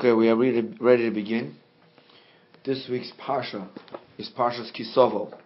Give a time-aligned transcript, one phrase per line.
[0.00, 1.56] Okay, we are ready, ready to begin.
[2.64, 3.68] This week's Parsha
[4.16, 5.38] is Parsha's Kisovo.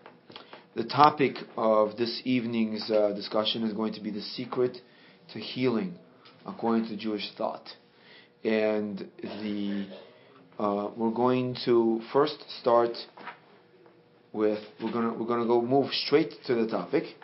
[0.76, 4.78] The topic of this evening's uh, discussion is going to be the secret
[5.32, 5.96] to healing
[6.46, 7.68] according to Jewish thought.
[8.44, 9.88] And the
[10.60, 12.96] uh, we're going to first start
[14.32, 17.16] with we're gonna we're gonna go move straight to the topic,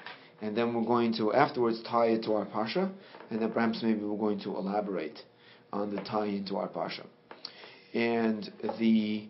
[0.43, 2.91] and then we're going to afterwards tie it to our parsha,
[3.31, 5.21] and then perhaps maybe we're going to elaborate
[5.73, 7.07] on the tie into our parsha
[7.95, 9.28] and the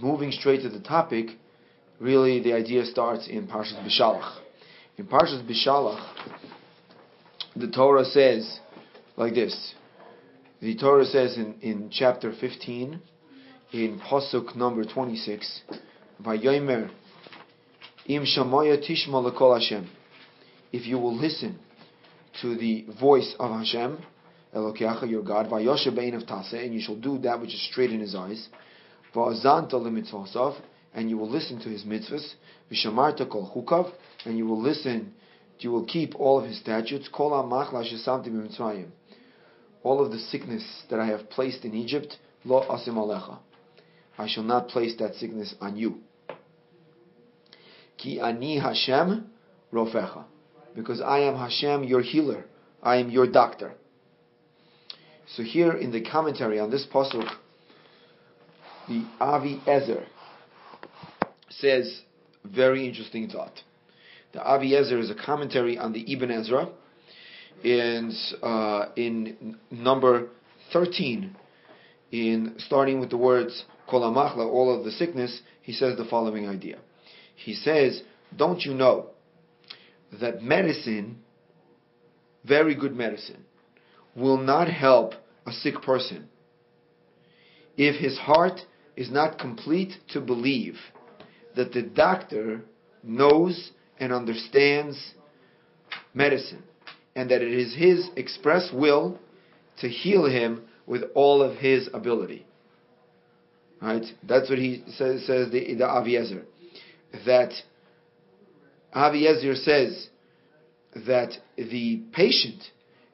[0.00, 1.26] moving straight to the topic,
[2.00, 4.38] really the idea starts in Parshas Bishalach.
[4.96, 6.04] In Parshas Bishalach,
[7.54, 8.60] the Torah says
[9.16, 9.74] like this.
[10.60, 13.00] The Torah says in, in chapter 15,
[13.72, 15.62] in Pasuk number 26,
[16.22, 16.90] Vayomer,
[18.06, 19.88] Im Shamaya Tishma Hashem.
[20.72, 21.58] If you will listen
[22.42, 23.98] to the voice of Hashem,
[24.54, 28.00] Elokeacha, your God, Vayoshe of Tase, and you shall do that which is straight in
[28.00, 28.48] his eyes,
[29.14, 30.60] Va'azanta limitzvosav,
[30.94, 32.34] and you will listen to his mitzvahs,
[32.70, 33.92] Vishamarta kol chukav,
[34.24, 35.12] and you will listen,
[35.58, 38.88] you will keep all of his statutes, Kol ha'machla shesamti b'mitzrayim.
[39.82, 43.38] All of the sickness that I have placed in Egypt, lo asim alecha.
[44.18, 46.00] I shall not place that sickness on you.
[47.98, 49.26] Ki ani Hashem
[49.72, 50.24] rofecha.
[50.74, 52.44] Because I am Hashem, your healer.
[52.82, 53.74] I am your doctor.
[55.34, 57.28] So here in the commentary on this pasuk,
[58.88, 60.06] the Avi Ezer
[61.50, 62.02] says
[62.44, 63.60] very interesting thought.
[64.32, 66.68] The Avi Ezer is a commentary on the Ibn Ezra,
[67.64, 68.12] and
[68.42, 70.28] uh, in number
[70.72, 71.34] thirteen,
[72.12, 76.48] in starting with the words Kol Amachla, all of the sickness, he says the following
[76.48, 76.78] idea.
[77.34, 78.02] He says,
[78.36, 79.06] "Don't you know
[80.20, 81.22] that medicine,
[82.44, 83.45] very good medicine,
[84.16, 85.14] will not help
[85.46, 86.28] a sick person
[87.76, 88.60] if his heart
[88.96, 90.76] is not complete to believe
[91.54, 92.62] that the doctor
[93.02, 95.12] knows and understands
[96.14, 96.62] medicine
[97.14, 99.18] and that it is his express will
[99.80, 102.46] to heal him with all of his ability.
[103.80, 104.04] Right?
[104.22, 106.44] That's what he says, says the, the Aviezer.
[107.26, 107.52] That
[108.94, 110.08] Aviezer says
[111.06, 112.62] that the patient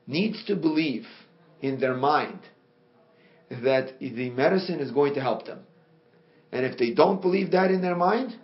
[0.07, 1.07] needs to believe
[1.61, 2.41] in their mind
[3.51, 5.61] that the medicine is going to help them.
[6.51, 8.37] And if they don't believe that in their mind,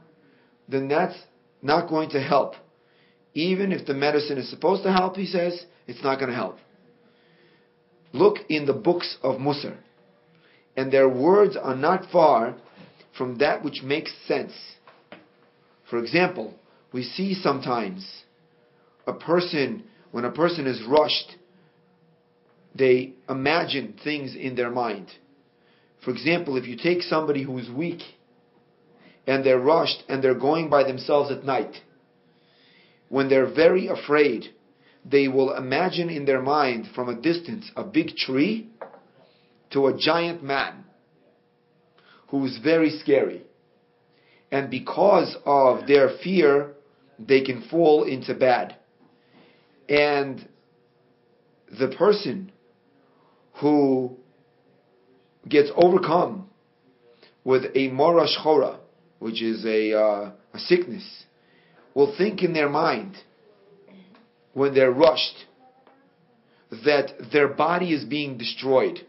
[0.69, 1.19] then that's
[1.63, 2.55] not going to help.
[3.35, 6.59] Even if the medicine is supposed to help, he says, it's not going to help.
[8.13, 9.77] Look in the books of Musar,
[10.77, 12.57] and their words are not far
[13.17, 14.53] from that which makes sense.
[15.91, 16.55] For example,
[16.93, 18.07] we see sometimes
[19.07, 21.37] a person, when a person is rushed
[22.79, 25.11] they imagine things in their mind.
[26.05, 28.03] For example, if you take somebody who is weak
[29.27, 31.75] and they're rushed and they're going by themselves at night,
[33.09, 34.47] when they're very afraid,
[35.05, 38.69] they will imagine in their mind from a distance a big tree
[39.71, 40.85] to a giant man
[42.29, 43.43] who is very scary.
[44.51, 46.75] And because of their fear,
[47.19, 48.77] they can fall into bad.
[49.89, 50.47] And
[51.79, 52.53] the person
[53.61, 54.17] who
[55.49, 56.49] gets overcome
[57.45, 58.79] with a mora shchora,
[59.19, 61.25] which is a, uh, a sickness,
[61.95, 63.17] will think in their mind
[64.53, 65.47] when they're rushed
[66.85, 69.01] that their body is being destroyed.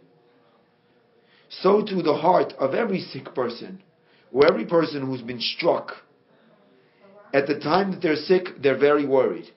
[1.50, 3.84] So to the heart of every sick person,
[4.32, 5.94] or every person who's been struck,
[7.34, 9.50] at the time that they're sick, they're very worried.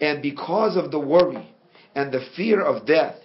[0.00, 1.54] And because of the worry
[1.94, 3.16] and the fear of death,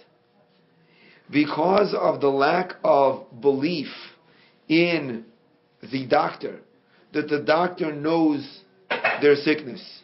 [1.30, 3.88] because of the lack of belief
[4.68, 5.24] in
[5.92, 6.60] the doctor,
[7.12, 8.60] that the doctor knows
[9.20, 10.02] their sickness,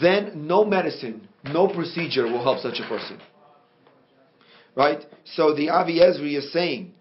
[0.00, 3.20] then no medicine, no procedure will help such a person.
[4.76, 5.04] Right?
[5.24, 6.92] So the Avi Ezer is saying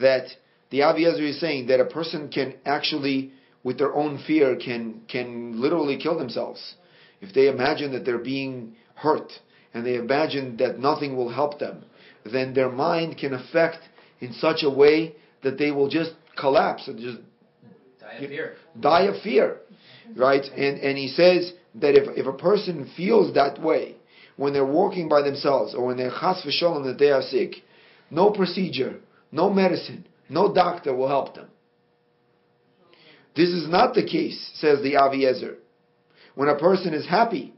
[0.00, 0.26] that
[0.70, 5.02] the Avi Ezer is saying that a person can actually, with their own fear, can
[5.08, 6.74] can literally kill themselves
[7.20, 9.32] if they imagine that they're being hurt
[9.74, 11.84] and they imagine that nothing will help them,
[12.24, 13.78] then their mind can affect
[14.20, 17.18] in such a way that they will just collapse and just
[18.00, 18.54] die of fear.
[18.80, 19.56] Die of fear,
[20.16, 20.44] right?
[20.44, 23.96] And and he says that if if a person feels that way
[24.36, 27.56] when they're walking by themselves or when they're chas v'sholem that they are sick,
[28.10, 28.96] no procedure,
[29.32, 31.48] no medicine, no doctor will help them.
[33.34, 35.56] This is not the case, says the Aviezer.
[36.36, 37.54] When a person is happy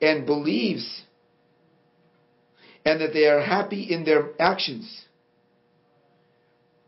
[0.00, 1.02] and believes
[2.84, 5.04] and that they are happy in their actions,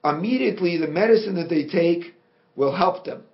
[0.05, 2.15] immediately the medicine that they take
[2.55, 3.25] will help them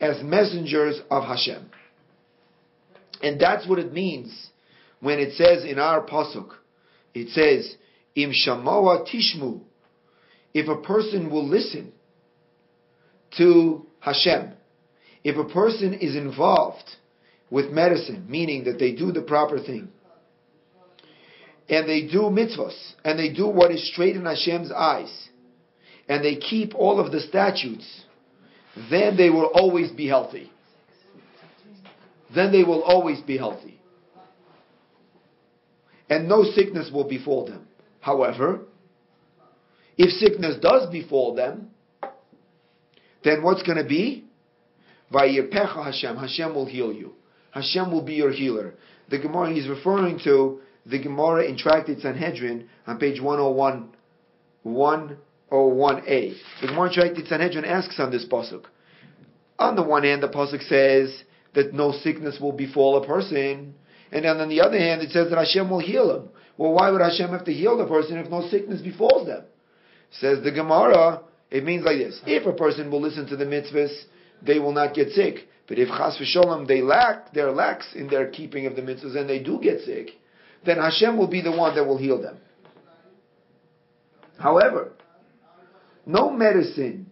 [0.00, 1.68] as messengers of Hashem.
[3.22, 4.50] And that's what it means
[5.00, 6.50] when it says in our pasuk,
[7.12, 7.76] it says,
[8.14, 9.62] "Im shamoa tishmu."
[10.54, 11.92] If a person will listen
[13.36, 14.55] to Hashem,
[15.26, 16.88] if a person is involved
[17.50, 19.88] with medicine, meaning that they do the proper thing,
[21.68, 25.28] and they do mitzvahs, and they do what is straight in Hashem's eyes,
[26.08, 28.04] and they keep all of the statutes,
[28.88, 30.48] then they will always be healthy.
[32.32, 33.80] Then they will always be healthy.
[36.08, 37.66] And no sickness will befall them.
[37.98, 38.60] However,
[39.98, 41.70] if sickness does befall them,
[43.24, 44.25] then what's going to be?
[45.12, 46.16] Vayirpecha Hashem.
[46.16, 47.12] Hashem will heal you.
[47.52, 48.74] Hashem will be your healer.
[49.08, 53.88] The Gemara he's referring to the Gemara in Tractate Sanhedrin on page 101,
[54.66, 56.34] 101a.
[56.60, 58.64] The Gemara in Tractate Sanhedrin asks on this pasuk.
[59.58, 61.22] On the one hand, the pasuk says
[61.54, 63.74] that no sickness will befall a person,
[64.12, 66.28] and then on the other hand, it says that Hashem will heal him.
[66.58, 69.44] Well, why would Hashem have to heal the person if no sickness befalls them?
[70.10, 74.04] Says the Gemara, it means like this: if a person will listen to the mitzvahs,
[74.42, 75.48] they will not get sick.
[75.68, 79.28] But if chas v'sholem they lack, they're lax in their keeping of the mitzvahs, and
[79.28, 80.10] they do get sick,
[80.64, 82.38] then Hashem will be the one that will heal them.
[84.38, 84.92] However,
[86.04, 87.10] no medicine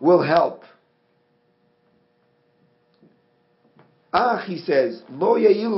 [0.00, 0.62] will help.
[4.12, 5.68] Ah, he says, lo It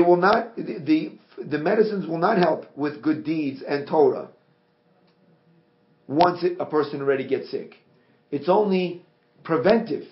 [0.00, 4.28] will not, the, the medicines will not help with good deeds and Torah
[6.08, 7.74] once a person already gets sick.
[8.30, 9.02] It's only
[9.44, 10.04] preventive.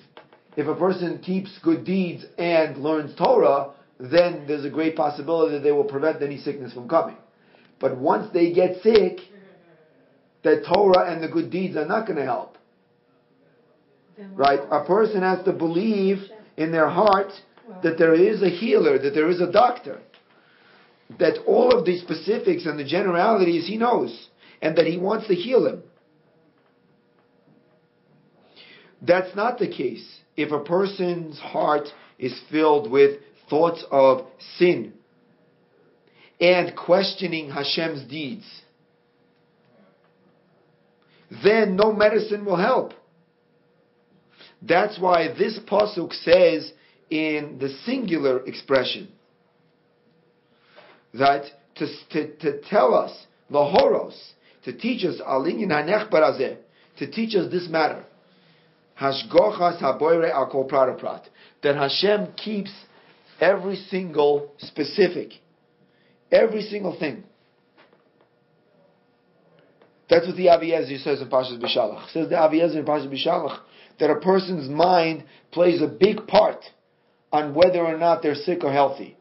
[0.57, 5.63] If a person keeps good deeds and learns Torah, then there's a great possibility that
[5.63, 7.17] they will prevent any sickness from coming.
[7.81, 9.19] But once they get sick,
[10.43, 12.57] the Torah and the good deeds are not going to help.
[14.35, 14.61] Right?
[14.71, 16.19] A person has to believe
[16.57, 17.33] in their heart
[17.83, 20.01] that there is a healer, that there is a doctor,
[21.19, 24.29] that all of the specifics and the generalities he knows,
[24.63, 25.83] and that he wants to heal him.
[29.07, 30.07] That's not the case
[30.37, 31.89] if a person's heart
[32.19, 34.27] is filled with thoughts of
[34.59, 34.93] sin
[36.41, 38.45] and questioning Hashem's deeds.
[41.43, 42.93] Then no medicine will help.
[44.63, 46.73] That's why this pasuk says
[47.11, 49.09] in the singular expression
[51.15, 51.45] that
[51.77, 54.19] to, to, to tell us, lahoros,
[54.65, 56.59] to teach us, alinyan hanech
[56.99, 58.05] to teach us this matter.
[59.01, 61.29] Hashgochas haboire akol prat
[61.63, 62.73] that Hashem keeps
[63.41, 65.33] every single specific,
[66.33, 67.25] every single thing.
[70.09, 72.11] That's what the Aviezer says in Pashas Bishalach.
[72.11, 73.61] Says the Aviezer in Pashas Bishalach
[73.99, 76.65] that a person's mind plays a big part
[77.33, 79.17] on whether or not they're sick or healthy.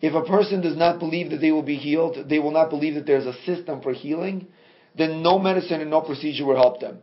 [0.00, 2.94] If a person does not believe that they will be healed, they will not believe
[2.94, 4.48] that there's a system for healing,
[4.96, 6.98] then no medicine and no procedure will help them.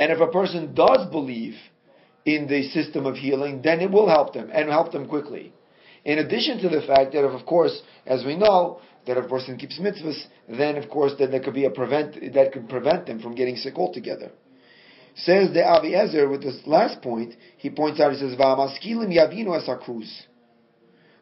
[0.00, 1.54] And if a person does believe
[2.24, 5.52] in the system of healing, then it will help them and help them quickly.
[6.06, 9.28] In addition to the fact that, if, of course, as we know, that if a
[9.28, 13.06] person keeps mitzvahs, then of course then there could be a prevent that could prevent
[13.06, 14.30] them from getting sick altogether.
[15.16, 20.06] Says the Aviezer with this last point, he points out, he says, yavinu.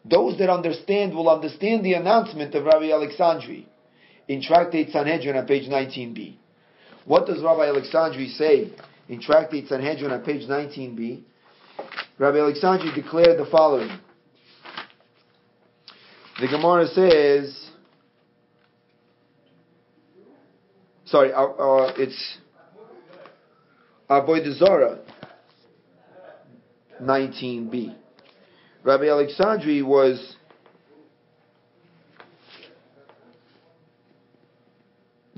[0.04, 3.66] Those that understand will understand the announcement of Rabbi Alexandri
[4.28, 6.36] in Tractate Sanhedrin on page 19b.
[7.08, 8.70] What does Rabbi Alexandri say
[9.08, 11.22] in Tractate Sanhedrin on page 19b?
[12.18, 13.88] Rabbi Alexandri declared the following.
[16.38, 17.70] The Gemara says,
[21.06, 22.38] sorry, uh, uh, it's
[24.10, 25.00] Aboidazara
[27.02, 27.96] 19b.
[28.84, 30.36] Rabbi Alexandri was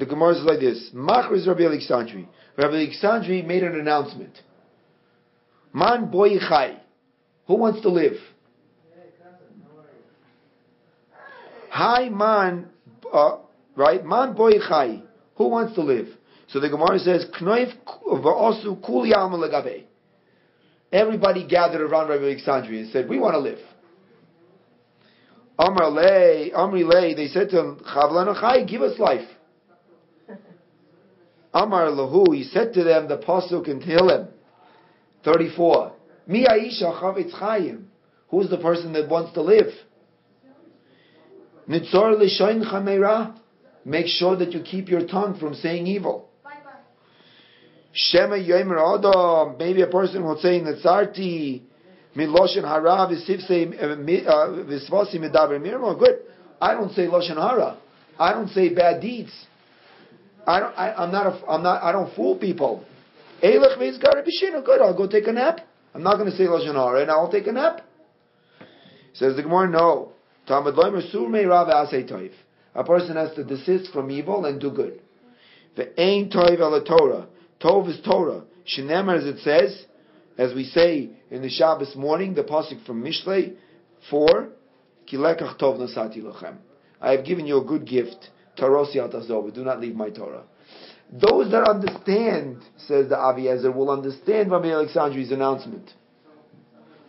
[0.00, 2.26] The Gemara is like this: Machriz Rabbi Alexandri.
[2.56, 4.32] Rabbi Alexandri made an announcement.
[5.74, 6.80] Man boy chai.
[7.46, 8.14] Who wants to live?
[11.68, 12.70] Hi man,
[13.12, 13.40] uh,
[13.76, 14.02] right?
[14.02, 15.02] Man boy chai.
[15.36, 16.08] Who wants to live?
[16.48, 17.70] So the Gemara says, Knoif
[18.06, 19.34] va'osu kul yam
[20.90, 23.60] Everybody gathered around Rabbi Alexandri and said, "We want to live."
[25.58, 27.12] Amr Amri lay.
[27.12, 29.28] They said to him, "Chavlanu chai, give us life."
[31.52, 34.28] Amar lahu, he said to them the pasuk in Tehillim,
[35.24, 35.92] 34,
[36.26, 37.84] Mi Aisha Chavetz.
[38.28, 39.72] Who's the person that wants to live?
[41.68, 43.36] Nitzor l'shoin chameira.
[43.84, 46.28] Make sure that you keep your tongue from saying evil.
[47.92, 49.56] Shema yomer adam.
[49.58, 51.62] Maybe a person will say Natsarti
[52.16, 53.96] Miloshin hara v'sivsei uh,
[55.18, 55.98] medaber mirmo.
[55.98, 56.20] Good.
[56.60, 57.78] I don't say loshen hara.
[58.18, 59.32] I don't say bad deeds.
[60.50, 60.78] I don't.
[60.78, 61.26] I, am not.
[61.26, 61.82] A, I'm not.
[61.82, 62.84] I don't fool people.
[63.42, 64.64] Elech v'izgar b'shinu.
[64.64, 64.80] Good.
[64.80, 65.60] I'll go take a nap.
[65.94, 67.82] I'm not going to say hara, and I'll take a nap.
[69.14, 69.70] Says the Gemara.
[69.70, 70.12] No.
[70.46, 72.32] Talmud loimer surmei rav toiv.
[72.74, 75.00] A person has to desist from evil and do good.
[75.76, 77.26] The ain toiv ala Torah.
[77.60, 78.42] Tov is Torah.
[78.66, 79.86] Shenemar, as it says,
[80.38, 83.56] as we say in the Shabbos morning, the pasuk from Mishlei,
[84.08, 84.48] four,
[85.10, 86.56] Kilekach Tov Nasati Lachem.
[87.00, 88.30] I have given you a good gift.
[88.60, 89.54] Tarosi.
[89.54, 90.42] Do not leave my Torah.
[91.12, 95.90] Those that understand, says the Aviezer, will understand Rabbi Alexandri's announcement.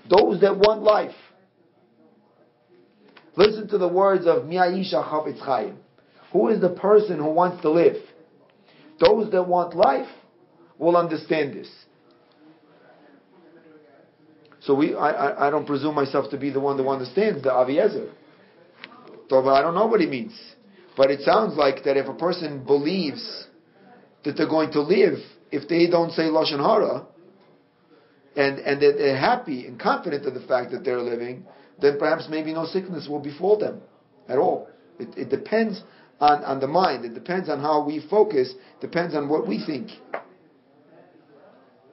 [0.10, 1.15] Those that want life.
[3.36, 5.77] Listen to the words of Miaisha Chafetz Chaim.
[6.34, 7.98] Who is the person who wants to live?
[9.00, 10.10] Those that want life
[10.77, 11.70] will understand this.
[14.62, 17.50] So we, I, I, I don't presume myself to be the one who understands the
[17.50, 18.12] Aviezer.
[19.31, 20.38] I don't know what he means.
[20.98, 23.48] But it sounds like that if a person believes
[24.24, 25.19] that they're going to live,
[25.51, 27.07] if they don't say Lashon Hara,
[28.36, 31.45] and, and that they're happy and confident of the fact that they're living,
[31.81, 33.81] then perhaps maybe no sickness will befall them
[34.27, 34.67] at all.
[35.00, 35.81] It, it depends
[36.19, 37.03] on, on the mind.
[37.03, 38.53] It depends on how we focus.
[38.79, 39.89] Depends on what we think.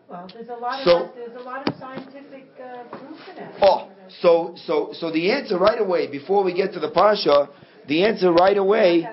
[0.08, 3.54] Well, there's a lot so, of there's a lot of scientific uh, proof for that.
[3.60, 3.90] Oh,
[4.20, 7.50] so so so the answer right away before we get to the parsha,
[7.88, 9.08] the answer right away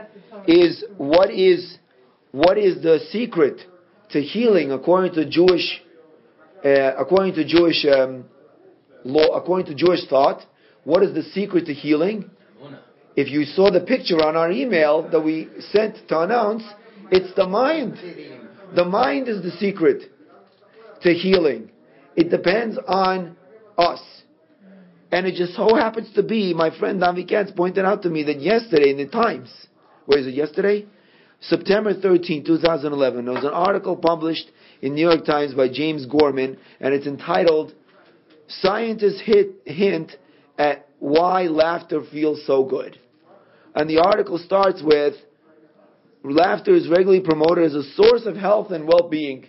[0.47, 1.77] is what is
[2.31, 3.61] what is the secret
[4.11, 5.81] to healing according to Jewish
[6.63, 8.25] uh, according to Jewish um,
[9.03, 10.41] law according to Jewish thought.
[10.83, 12.29] What is the secret to healing?
[13.15, 16.63] If you saw the picture on our email that we sent to announce,
[17.11, 17.97] it's the mind.
[18.75, 20.11] The mind is the secret
[21.01, 21.71] to healing.
[22.15, 23.37] It depends on
[23.77, 24.01] us.
[25.15, 28.23] And it just so happens to be, my friend Davi Katz pointed out to me
[28.23, 29.49] that yesterday in the Times,
[30.07, 30.87] where is it, yesterday?
[31.39, 36.57] September 13, 2011, there was an article published in New York Times by James Gorman,
[36.81, 37.73] and it's entitled,
[38.49, 40.11] Scientists hit, Hint
[40.57, 42.99] at Why Laughter Feels So Good.
[43.73, 45.13] And the article starts with,
[46.25, 49.47] Laughter is regularly promoted as a source of health and well-being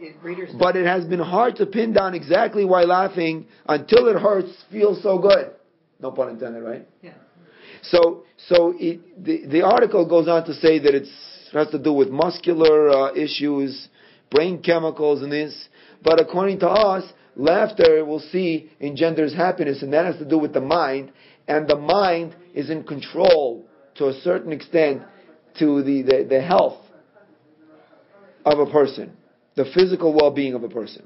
[0.00, 0.58] it.
[0.58, 5.02] But it has been hard to pin down exactly why laughing until it hurts feels
[5.02, 5.52] so good.
[6.00, 6.86] No pun intended, right?
[7.02, 7.14] Yeah.
[7.82, 11.08] So, so it, the the article goes on to say that it
[11.52, 13.88] has to do with muscular uh, issues,
[14.30, 15.68] brain chemicals, and this.
[16.02, 17.04] But according to us,
[17.36, 21.12] laughter we'll see engenders happiness, and that has to do with the mind,
[21.46, 25.02] and the mind is in control to a certain extent
[25.58, 26.78] to the, the, the health
[28.44, 29.16] of a person
[29.58, 31.04] the physical well-being of a person.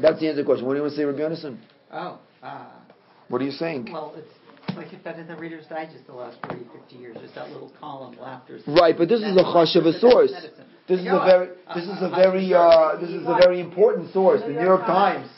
[0.00, 0.66] That's the answer to the question.
[0.66, 1.58] What do you want to say, Rabbi Yonason?
[1.92, 2.66] Oh, uh,
[3.28, 3.90] what are you saying?
[3.92, 7.34] Well, it's like if that in the Reader's Digest the last 40, 50 years, just
[7.34, 8.58] that little column, laughter.
[8.66, 10.32] Right, but this is a hush of a source.
[10.88, 14.40] This is a very, this is a very, uh, this is a very important source.
[14.40, 15.30] The New York Times.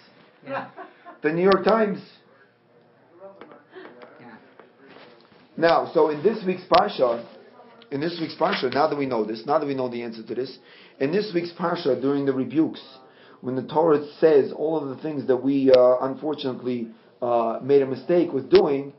[0.46, 0.70] Yeah.
[1.22, 1.98] The New York Times.
[5.56, 7.26] Now, so in this week's parsha,
[7.90, 10.22] in this week's parsha, now that we know this, now that we know the answer
[10.22, 10.58] to this,
[10.98, 12.82] in this week's parsha, during the rebukes,
[13.40, 16.88] when the Torah says all of the things that we uh, unfortunately
[17.20, 18.92] uh, made a mistake with doing,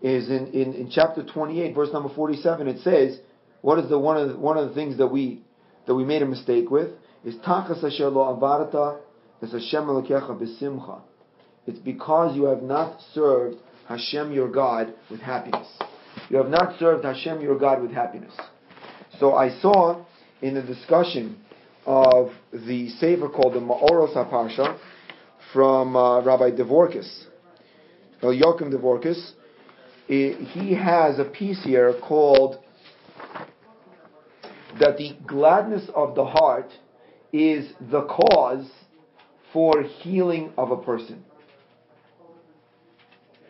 [0.00, 3.18] is in, in, in chapter 28, verse number 47, it says,
[3.62, 5.40] what is the one of the, one of the things that we
[5.86, 6.90] that we made a mistake with
[7.24, 8.98] is tachas asher lo avarta
[9.42, 11.00] es Hashem b'simcha.
[11.66, 13.56] It's because you have not served
[13.88, 15.66] Hashem your God with happiness.
[16.28, 18.34] You have not served Hashem your God with happiness.
[19.18, 20.04] So I saw
[20.44, 21.38] in the discussion
[21.86, 24.78] of the Sefer called the Ma'oros HaParsha
[25.54, 27.24] from uh, Rabbi Dvorkis,
[28.22, 29.32] Yoakim Dvorkis.
[30.06, 32.58] He has a piece here called
[34.78, 36.70] that the gladness of the heart
[37.32, 38.70] is the cause
[39.50, 41.24] for healing of a person.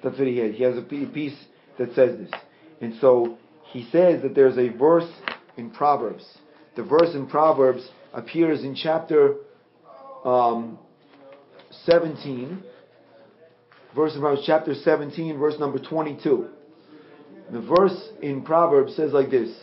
[0.05, 0.53] That's what he had.
[0.53, 1.35] He has a piece
[1.77, 2.31] that says this.
[2.81, 3.37] And so
[3.73, 5.11] he says that there's a verse
[5.57, 6.25] in Proverbs
[6.77, 9.37] the verse in Proverbs appears in chapter
[10.25, 10.79] um,
[11.85, 12.63] 17,
[13.95, 16.49] verse in Proverbs chapter 17, verse number 22.
[17.53, 19.55] The verse in Proverbs says like this,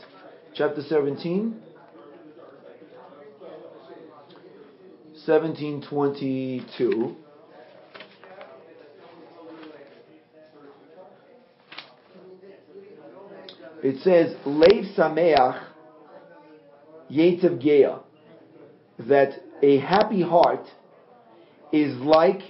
[0.54, 1.62] chapter 17,
[5.26, 7.16] 1722.
[13.84, 15.71] It says, Leiv Sameach
[17.12, 18.02] Yetiv Geya,
[19.00, 20.66] that a happy heart
[21.72, 22.42] is like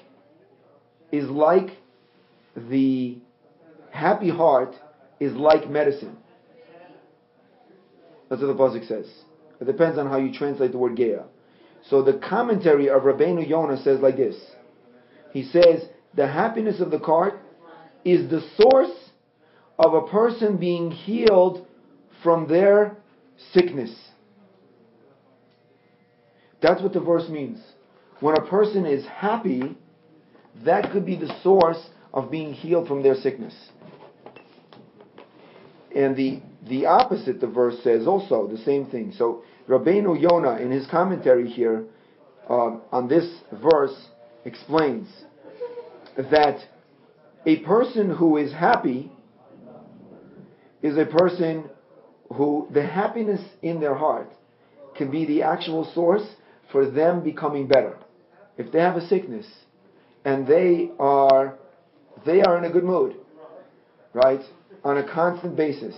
[1.12, 1.70] is like
[2.56, 3.18] the
[3.92, 4.74] happy heart
[5.20, 6.18] is like medicine.
[8.30, 9.12] That's what the pasuk says.
[9.60, 11.26] It depends on how you translate the word geya.
[11.90, 14.36] So the commentary of Rabbeinu Yonah says like this.
[15.34, 15.84] He says
[16.16, 17.40] the happiness of the cart
[18.06, 18.98] is the source
[19.78, 21.68] of a person being healed
[22.24, 22.98] from their
[23.54, 23.94] sickness.
[26.62, 27.60] That's what the verse means.
[28.20, 29.78] When a person is happy,
[30.64, 33.56] that could be the source of being healed from their sickness.
[35.96, 39.14] And the the opposite, the verse says also the same thing.
[39.18, 41.86] So Rabbeinu Yonah, in his commentary here
[42.48, 43.96] uh, on this verse,
[44.46, 45.08] explains
[46.18, 46.60] that
[47.46, 49.12] a person who is happy
[50.84, 51.70] is a person
[52.34, 54.32] who the happiness in their heart
[54.96, 56.28] can be the actual source
[56.72, 57.98] for them becoming better.
[58.58, 59.48] If they have a sickness
[60.26, 61.58] and they are
[62.26, 63.16] they are in a good mood,
[64.14, 64.42] right,
[64.84, 65.96] on a constant basis,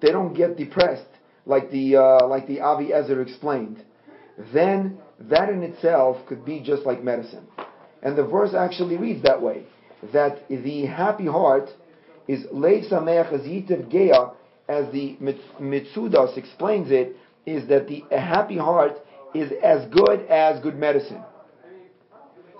[0.00, 1.04] they don't get depressed
[1.46, 3.84] like the uh, like the Avi Ezer explained,
[4.52, 7.46] then that in itself could be just like medicine.
[8.02, 9.64] And the verse actually reads that way,
[10.12, 11.68] that the happy heart
[12.28, 14.34] is Leiv Sameach Azitev Geya,
[14.68, 15.16] as the
[15.60, 18.92] Mitsudas explains it, is that the happy heart
[19.34, 21.22] is as good as good medicine.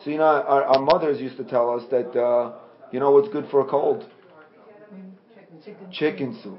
[0.04, 2.52] So you know, our, our mothers used to tell us that uh,
[2.92, 4.08] you know what's good for a cold?
[5.64, 6.58] Chicken, Chicken soup.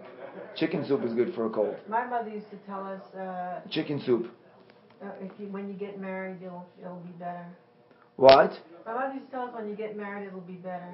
[0.55, 1.75] Chicken soup is good for a cold.
[1.87, 4.27] My mother used to tell us, uh, Chicken soup.
[5.01, 7.45] uh, if you, when you get married, it'll, it'll be better.
[8.17, 8.51] What?
[8.85, 10.93] My mother used to tell us when you get married, it'll be better.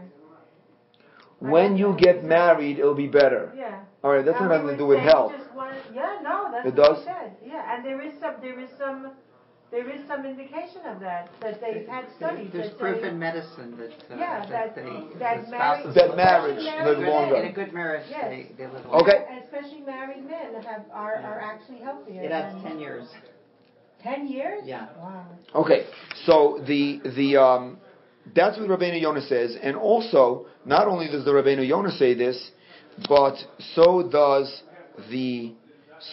[1.40, 3.52] When you get married, it'll be better.
[3.56, 3.80] Yeah.
[4.04, 5.34] All right, that's And not we nothing to do with health.
[5.38, 7.04] just one- yeah, no, that's It what does?
[7.06, 7.36] said.
[7.46, 9.12] Yeah, and there is some, there is some,
[9.72, 13.20] there is some indication of that, that they've had studies There's that proof say- in
[13.20, 14.84] medicine that, uh, Yeah, that that- they,
[15.20, 15.96] that the married- spouses.
[15.96, 17.36] That marriage live In a good- longer.
[17.36, 18.24] In a good marriage, Yes.
[18.30, 18.98] they, they live longer.
[19.12, 19.26] Okay.
[19.30, 22.22] And especially married men have, are, are actually healthier.
[22.24, 23.10] It has ten years.
[24.02, 24.62] Ten years?
[24.66, 24.86] Yeah.
[25.00, 25.26] Wow.
[25.56, 25.88] Okay,
[26.26, 27.78] so the the um,
[28.34, 32.52] that's what Rabbeinu Yonah says, and also not only does the Rabbeinu Yonah say this,
[33.08, 33.36] but
[33.76, 34.64] so does
[35.10, 35.54] the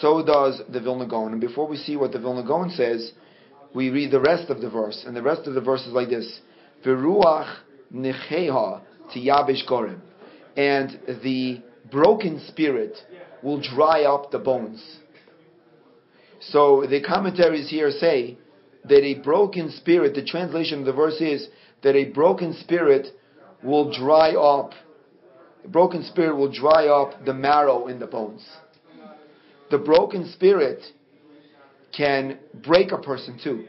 [0.01, 1.33] so does the Vilna Gaon.
[1.33, 3.13] And before we see what the Vilna Gaon says,
[3.75, 6.09] we read the rest of the verse, and the rest of the verse is like
[6.09, 6.41] this:
[6.85, 7.57] V'ruach
[7.95, 8.83] necheha
[9.15, 10.01] tiyabish korem,
[10.57, 12.97] and the broken spirit
[13.43, 14.99] will dry up the bones.
[16.41, 18.37] So the commentaries here say
[18.85, 21.49] that a broken spirit, the translation of the verse is
[21.83, 23.09] that a broken spirit
[23.63, 24.73] will dry up,
[25.65, 28.47] a broken spirit will dry up the marrow in the bones.
[29.71, 30.83] The broken spirit
[31.97, 33.67] can break a person too.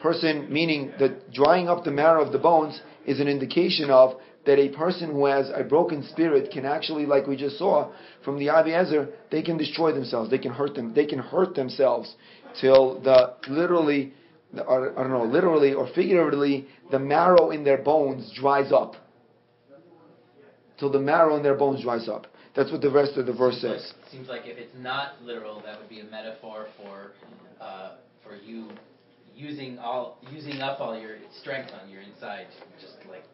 [0.00, 4.58] Person meaning that drying up the marrow of the bones is an indication of that
[4.60, 7.92] a person who has a broken spirit can actually, like we just saw
[8.24, 10.30] from the Avi Ezer, they can destroy themselves.
[10.30, 10.94] They can hurt them.
[10.94, 12.14] They can hurt themselves
[12.60, 14.14] till the literally,
[14.54, 18.94] I don't know, literally or figuratively, the marrow in their bones dries up.
[20.78, 22.26] Till the marrow in their bones dries up.
[22.54, 23.92] That's what the rest of the verse Seems says.
[24.00, 27.12] Like, seems like if it's not literal, that would be a metaphor for
[27.60, 28.70] uh, for you
[29.34, 32.46] using all using up all your strength on your inside,
[32.80, 33.24] just like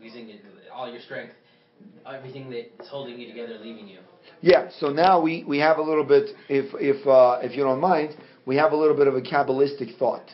[0.00, 0.40] using it,
[0.72, 1.32] all your strength,
[2.12, 3.98] everything that's holding you together, leaving you.
[4.40, 7.80] Yeah, so now we, we have a little bit, if if uh, if you don't
[7.80, 10.28] mind, we have a little bit of a kabbalistic thought.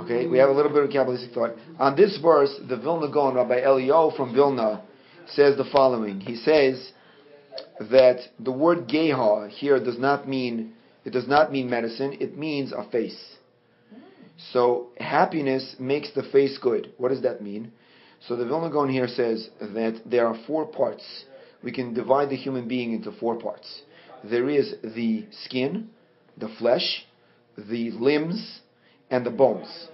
[0.00, 2.54] Okay, we have a little bit of a kabbalistic thought on this verse.
[2.68, 4.82] The Vilna Gaon, Rabbi Elio from Vilna,
[5.28, 6.20] says the following.
[6.20, 6.92] He says
[7.78, 12.16] that the word geha here does not mean it does not mean medicine.
[12.20, 13.36] It means a face.
[14.52, 16.92] So happiness makes the face good.
[16.96, 17.72] What does that mean?
[18.26, 21.24] So the Vilna Gaon here says that there are four parts.
[21.62, 23.82] We can divide the human being into four parts.
[24.24, 25.90] There is the skin,
[26.36, 27.04] the flesh,
[27.56, 28.60] the limbs,
[29.10, 29.88] and the bones.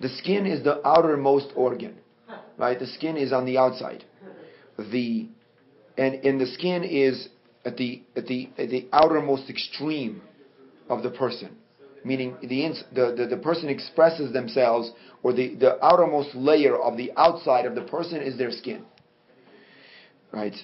[0.00, 1.96] The skin is the outermost organ,
[2.56, 2.78] right?
[2.78, 4.04] The skin is on the outside.
[4.78, 5.28] The
[5.98, 7.28] and and the skin is
[7.64, 10.22] at the at the at the outermost extreme
[10.88, 11.56] of the person
[12.04, 14.90] meaning the, ins- the, the, the person expresses themselves,
[15.22, 18.84] or the, the outermost layer of the outside of the person is their skin.
[20.32, 20.54] Right?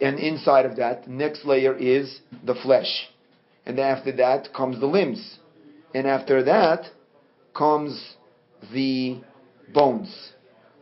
[0.00, 3.08] And inside of that, next layer is the flesh.
[3.66, 5.38] And after that comes the limbs.
[5.94, 6.86] And after that
[7.54, 8.16] comes
[8.72, 9.20] the
[9.72, 10.32] bones.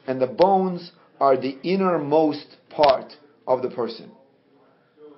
[0.07, 3.13] And the bones are the innermost part
[3.47, 4.11] of the person.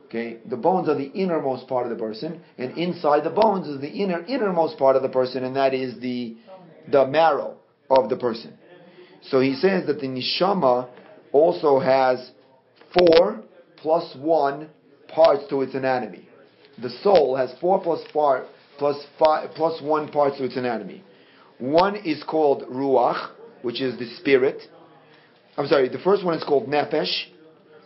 [0.07, 3.81] Okay, the bones are the innermost part of the person, and inside the bones is
[3.81, 6.37] the inner innermost part of the person, and that is the
[6.91, 7.57] the marrow
[7.89, 8.55] of the person.
[9.23, 10.89] So he says that the neshama
[11.31, 12.33] also has
[12.93, 13.43] four
[13.77, 14.71] plus one
[15.07, 16.29] parts to its anatomy.
[16.83, 18.47] The soul has four plus part
[18.81, 21.05] plus five plus one parts of its anatomy.
[21.59, 24.63] One is called ruach, which is the spirit.
[25.59, 25.91] I'm sorry.
[25.91, 27.27] The first one is called nefesh,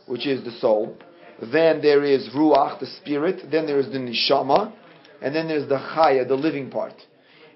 [0.07, 0.97] which is the soul.
[1.53, 3.51] Then there is ruach, the spirit.
[3.51, 4.73] Then there is the neshama,
[5.21, 6.95] and then there's the chaya, the living part.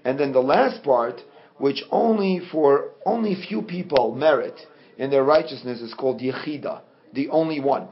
[0.05, 1.21] And then the last part,
[1.59, 4.59] which only for only few people merit
[4.97, 6.81] in their righteousness, is called yechida,
[7.15, 7.87] the only one.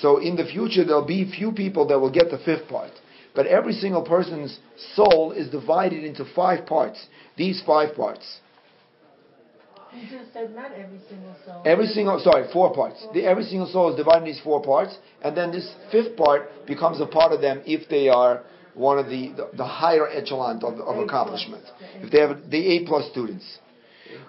[0.00, 2.90] So in the future, there'll be few people that will get the fifth part.
[3.34, 4.58] But every single person's
[4.94, 7.06] soul is divided into five parts.
[7.36, 8.40] These five parts.
[9.94, 11.62] You just said not every single soul.
[11.64, 13.04] Every single, sorry, four parts.
[13.12, 16.66] The, every single soul is divided into these four parts, and then this fifth part
[16.66, 20.62] becomes a part of them if they are one of the, the, the higher echelon
[20.62, 21.64] of, of accomplishment.
[21.80, 23.58] the If they have the A plus students.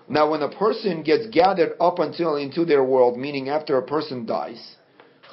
[0.09, 4.25] Now, when a person gets gathered up until into their world, meaning after a person
[4.25, 4.75] dies,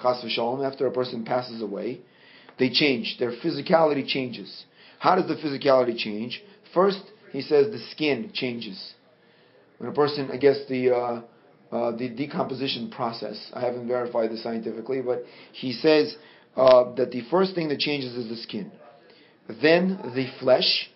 [0.02, 2.00] chas v'shalom, after a person passes away,
[2.58, 3.16] they change.
[3.18, 4.64] Their physicality changes.
[4.98, 6.42] How does the physicality change?
[6.74, 7.00] First,
[7.32, 8.94] he says the skin changes.
[9.78, 11.22] When a person, I guess the uh,
[11.70, 13.50] uh, the decomposition process.
[13.52, 16.16] I haven't verified this scientifically, but he says
[16.56, 18.72] uh, that the first thing that changes is the skin,
[19.60, 20.88] then the flesh,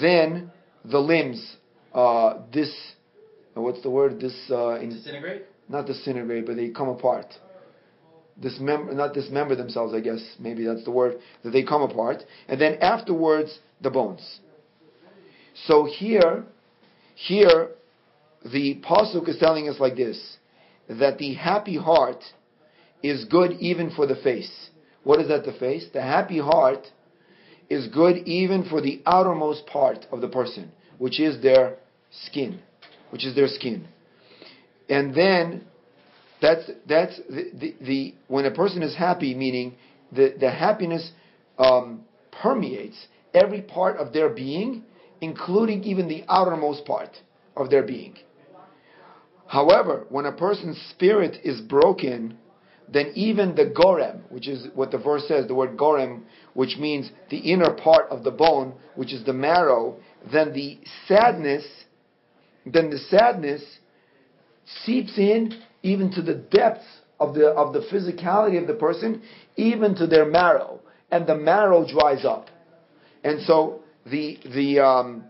[0.00, 0.52] then
[0.84, 1.56] the limbs.
[1.92, 2.72] Uh, this,
[3.56, 4.20] uh, what's the word?
[4.20, 5.42] This uh, in, Disintegrate?
[5.68, 7.26] not disintegrate, but they come apart.
[8.40, 10.20] Dismember, not dismember themselves, I guess.
[10.40, 11.18] Maybe that's the word.
[11.44, 14.40] That they come apart, and then afterwards the bones.
[15.66, 16.44] So here,
[17.14, 17.68] here,
[18.44, 20.36] the pasuk is telling us like this:
[20.88, 22.24] that the happy heart
[23.04, 24.70] is good even for the face.
[25.04, 25.44] What is that?
[25.44, 25.86] The face.
[25.92, 26.86] The happy heart
[27.70, 31.76] is good even for the outermost part of the person, which is their
[32.10, 32.60] skin,
[33.10, 33.86] which is their skin.
[34.88, 35.64] And then
[36.44, 39.74] that's that's the, the, the when a person is happy, meaning
[40.12, 41.10] the the happiness
[41.58, 42.02] um,
[42.42, 44.82] permeates every part of their being,
[45.20, 47.10] including even the outermost part
[47.56, 48.16] of their being.
[49.46, 52.36] However, when a person's spirit is broken,
[52.92, 56.22] then even the gorem, which is what the verse says, the word gorem,
[56.54, 59.96] which means the inner part of the bone, which is the marrow,
[60.32, 61.64] then the sadness,
[62.66, 63.62] then the sadness
[64.84, 65.52] seeps in
[65.84, 66.86] even to the depths
[67.20, 69.22] of the of the physicality of the person,
[69.56, 70.80] even to their marrow,
[71.12, 72.48] and the marrow dries up,
[73.22, 75.24] and so the the um,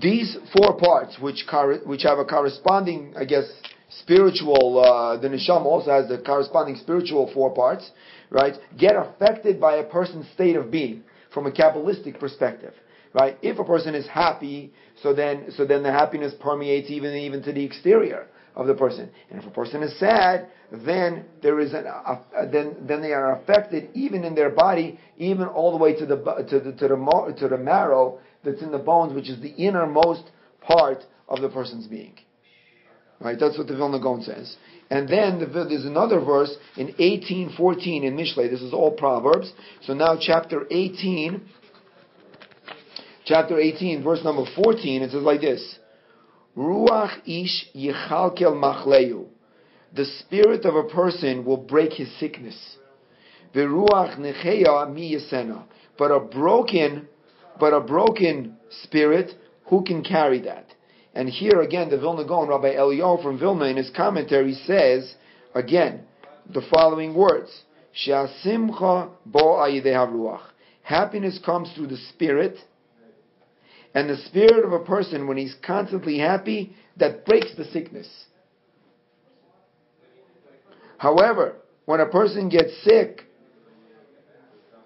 [0.00, 3.44] these four parts, which cor- which have a corresponding, I guess,
[4.00, 4.80] spiritual.
[4.84, 7.88] Uh, the neshama also has the corresponding spiritual four parts,
[8.30, 8.54] right?
[8.76, 12.74] Get affected by a person's state of being from a kabbalistic perspective,
[13.16, 13.38] right?
[13.40, 17.52] If a person is happy, so then so then the happiness permeates even even to
[17.52, 19.10] the exterior of the person.
[19.30, 22.20] And if a person is sad, then there is an uh,
[22.52, 26.16] then then they are affected even in their body, even all the way to the
[26.16, 30.24] to the to the, to the marrow that's in the bones, which is the innermost
[30.60, 30.98] part
[31.28, 32.14] of the person's being.
[33.18, 34.56] Right, that's what the Vilna Gaon says.
[34.90, 38.50] And then the, there's another verse in 18:14 in Mishlei.
[38.50, 39.50] This is all Proverbs.
[39.84, 41.40] So now chapter 18,
[43.26, 45.78] chapter 18, verse number 14, it says like this:
[46.56, 49.26] Ruach ish yichalkel machleu.
[49.94, 52.78] The spirit of a person will break his sickness.
[53.54, 55.18] Veruach necheya mi.
[55.98, 57.08] But a broken,
[57.58, 59.32] but a broken spirit,
[59.66, 60.66] who can carry that?
[61.14, 65.14] And here again, the Vilna Gaon, Rabbi Eliyahu from Vilna, in his commentary says
[65.54, 66.02] again
[66.52, 67.62] the following words.
[70.82, 72.58] Happiness comes through the spirit,
[73.96, 78.08] and the spirit of a person, when he's constantly happy, that breaks the sickness.
[80.98, 81.56] However,
[81.86, 83.22] when a person gets sick,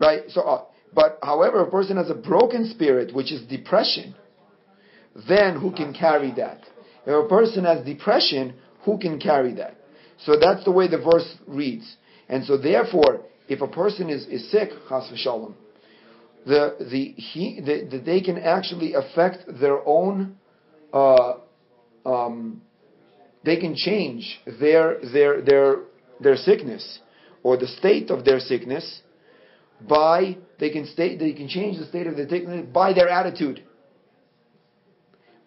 [0.00, 0.22] right?
[0.28, 4.14] So, uh, but however, a person has a broken spirit, which is depression
[5.28, 6.60] then who can carry that?
[7.06, 9.76] If a person has depression, who can carry that?
[10.24, 11.96] So that's the way the verse reads.
[12.28, 15.54] And so therefore, if a person is, is sick, chas v'shalom,
[16.46, 20.36] the, the, he, the, the, they can actually affect their own,
[20.92, 21.34] uh,
[22.06, 22.62] um,
[23.44, 25.76] they can change their, their, their,
[26.20, 27.00] their sickness
[27.42, 29.02] or the state of their sickness
[29.88, 33.62] by, they can, state, they can change the state of their sickness by their attitude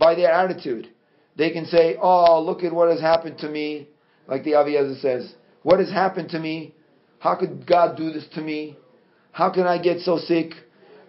[0.03, 0.89] by their attitude.
[1.35, 3.87] They can say, "Oh, look at what has happened to me,"
[4.27, 5.33] like the Aviezer says.
[5.63, 6.75] What has happened to me?
[7.19, 8.77] How could God do this to me?
[9.31, 10.49] How can I get so sick?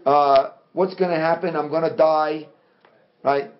[0.04, 1.56] Uh, what's going to happen?
[1.56, 2.48] I'm going to die.
[3.22, 3.50] Right?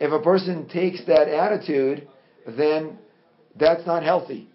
[0.00, 2.06] If a person takes that attitude,
[2.46, 2.98] then
[3.58, 4.48] that's not healthy.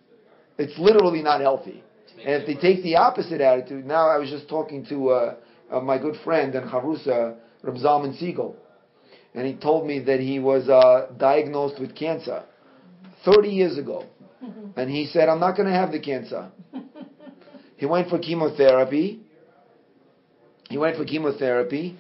[0.57, 1.83] It's literally not healthy.
[2.19, 5.35] And if they take the opposite attitude, now I was just talking to uh,
[5.71, 8.55] uh, my good friend and Harusa, Reb Zalman Siegel,
[9.33, 12.43] and he told me that he was uh, diagnosed with cancer
[13.25, 14.05] 30 years ago.
[14.75, 16.51] And he said, I'm not going to have the cancer.
[17.77, 19.21] He went for chemotherapy.
[20.73, 21.95] He went for chemotherapy,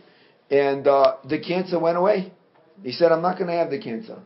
[0.49, 2.33] and uh, the cancer went away.
[2.81, 4.17] He said, I'm not going to have the cancer.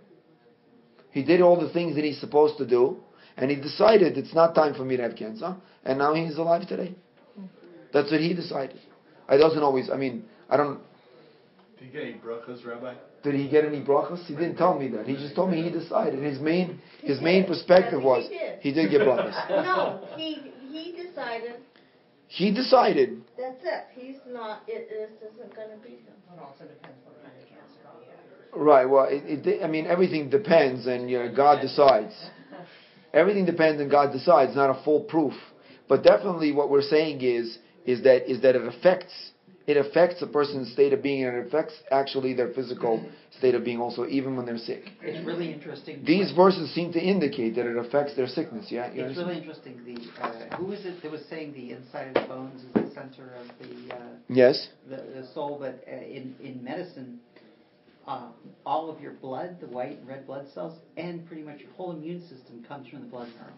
[1.12, 2.96] He did all the things that he's supposed to do,
[3.36, 6.66] and he decided it's not time for me to have cancer, and now he's alive
[6.66, 6.96] today.
[7.92, 8.80] That's what he decided.
[9.28, 10.80] I doesn't always, I mean, I don't,
[11.78, 12.94] Did he get any brachas, Rabbi?
[13.26, 14.26] did he get any brachas?
[14.28, 15.08] He didn't tell me that.
[15.08, 16.24] He just told me he decided.
[16.24, 18.60] His main, his main perspective was, He did.
[18.62, 19.50] he did get brachas.
[19.50, 20.36] No, he,
[20.72, 21.56] he decided,
[22.30, 26.18] He decided, that's it, he's not, it, this isn't gonna be him.
[26.34, 27.88] It also depends what kind of cancer
[28.56, 32.14] right, well, it, it, I mean, everything depends, and you know, God decides.
[33.14, 35.34] Everything depends and God decides, not a full proof.
[35.88, 39.32] But definitely what we're saying is is that is that it affects
[39.68, 43.06] it affects a person's state of being and it affects actually their physical
[43.38, 44.84] state of being also, even when they're sick.
[45.02, 46.04] It's really interesting.
[46.06, 48.86] These verses seem to indicate that it affects their sickness, yeah?
[48.86, 49.28] You It's understand?
[49.28, 49.82] really interesting.
[49.86, 52.94] The uh, who was it that was saying the inside of the bones is the
[52.94, 54.00] center of the uh,
[54.30, 54.70] Yes?
[54.90, 55.58] the, the soul?
[55.60, 57.20] But uh, in in medicine,
[58.08, 58.30] uh,
[58.66, 61.92] all of your blood, the white and red blood cells, and pretty much your whole
[61.92, 63.54] immune system comes from the blood marrow.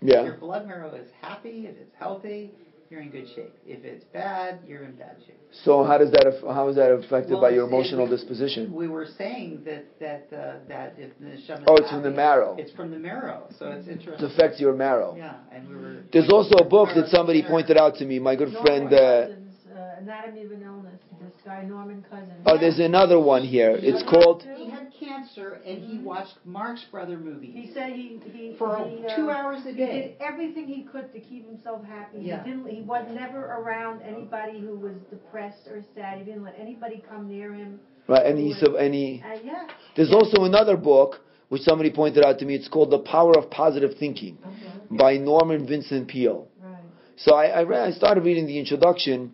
[0.00, 0.22] If Yeah.
[0.22, 2.52] your blood marrow is happy, if it's healthy,
[2.90, 3.54] you're in good shape.
[3.66, 5.36] If it's bad, you're in bad shape.
[5.64, 8.06] So how does that aff- how is that affected Well, by your it's- it- emotional
[8.06, 8.72] disposition?
[8.74, 12.54] We were saying that that uh, that if the neshama Oh, it's from the marrow.
[12.58, 14.26] It's from the marrow, so it's interesting.
[14.26, 15.14] It affects your marrow.
[15.16, 15.96] Yeah, and we were.
[16.12, 18.90] There's also a book that somebody pointed out to me, my good friend.
[18.90, 22.32] Norman Uh, Cousins, uh, Anatomy of an Illness, this guy Norman Cousins.
[22.46, 23.72] oh, there's another one here.
[23.80, 24.44] It's called.
[24.98, 27.50] He had cancer, and he watched Marx Brother movies.
[27.54, 28.54] He said he, he.
[28.58, 29.86] For he, uh, two hours a day.
[29.86, 32.18] He did everything he could to keep himself happy.
[32.20, 32.42] Yeah.
[32.42, 32.68] He didn't.
[32.68, 36.18] He was never around anybody who was depressed or sad.
[36.18, 37.80] He didn't let anybody come near him.
[38.08, 39.68] Right, and he, sub- and he And yeah.
[39.94, 42.54] There's also another book which somebody pointed out to me.
[42.54, 44.38] It's called The Power of Positive Thinking
[44.90, 46.48] by Norman Vincent Peale.
[46.62, 46.82] Right.
[47.16, 49.32] So I, I, read, I started reading the introduction.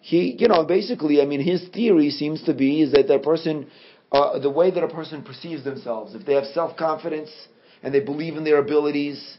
[0.00, 3.68] He, you know, basically, I mean, his theory seems to be is that the person,
[4.12, 7.30] uh, the way that a person perceives themselves, if they have self confidence
[7.82, 9.38] and they believe in their abilities,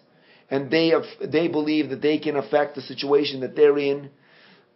[0.49, 4.09] and they have, they believe that they can affect the situation that they're in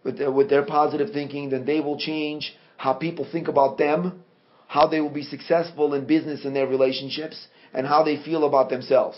[0.04, 4.24] with their, with their positive thinking, then they will change how people think about them,
[4.68, 8.70] how they will be successful in business and their relationships, and how they feel about
[8.70, 9.18] themselves.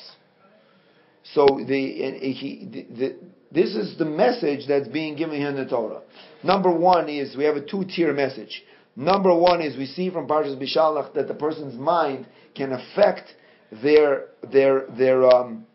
[1.33, 3.15] So the, he, the, the,
[3.51, 6.01] this is the message that's being given here in the Torah.
[6.43, 8.63] Number one is we have a two-tier message.
[8.99, 13.33] Number one is we see from Parshas Bishalach that the person's mind can affect
[13.81, 15.65] their their their um,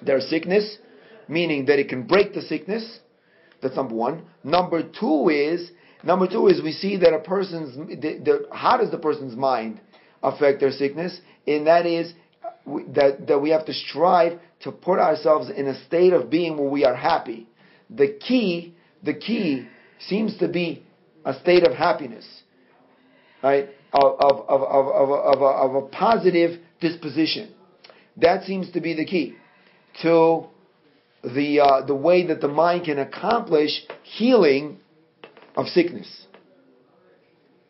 [0.00, 0.78] their sickness,
[1.28, 3.00] meaning that it can break the sickness.
[3.60, 4.22] That's number one.
[4.42, 5.70] Number two is
[6.02, 9.78] number two is we see that a person's the, the, how does the person's mind
[10.22, 12.14] affect their sickness, and that is
[12.94, 16.70] that that we have to strive to put ourselves in a state of being where
[16.70, 17.46] we are happy.
[17.90, 19.68] The key, the key
[19.98, 20.84] seems to be
[21.24, 22.26] a state of happiness,
[23.42, 23.68] right?
[23.92, 27.52] Of of of of of, of, a, of a positive disposition.
[28.16, 29.36] That seems to be the key
[30.02, 30.46] to
[31.22, 33.70] the uh, the way that the mind can accomplish
[34.02, 34.78] healing
[35.56, 36.26] of sickness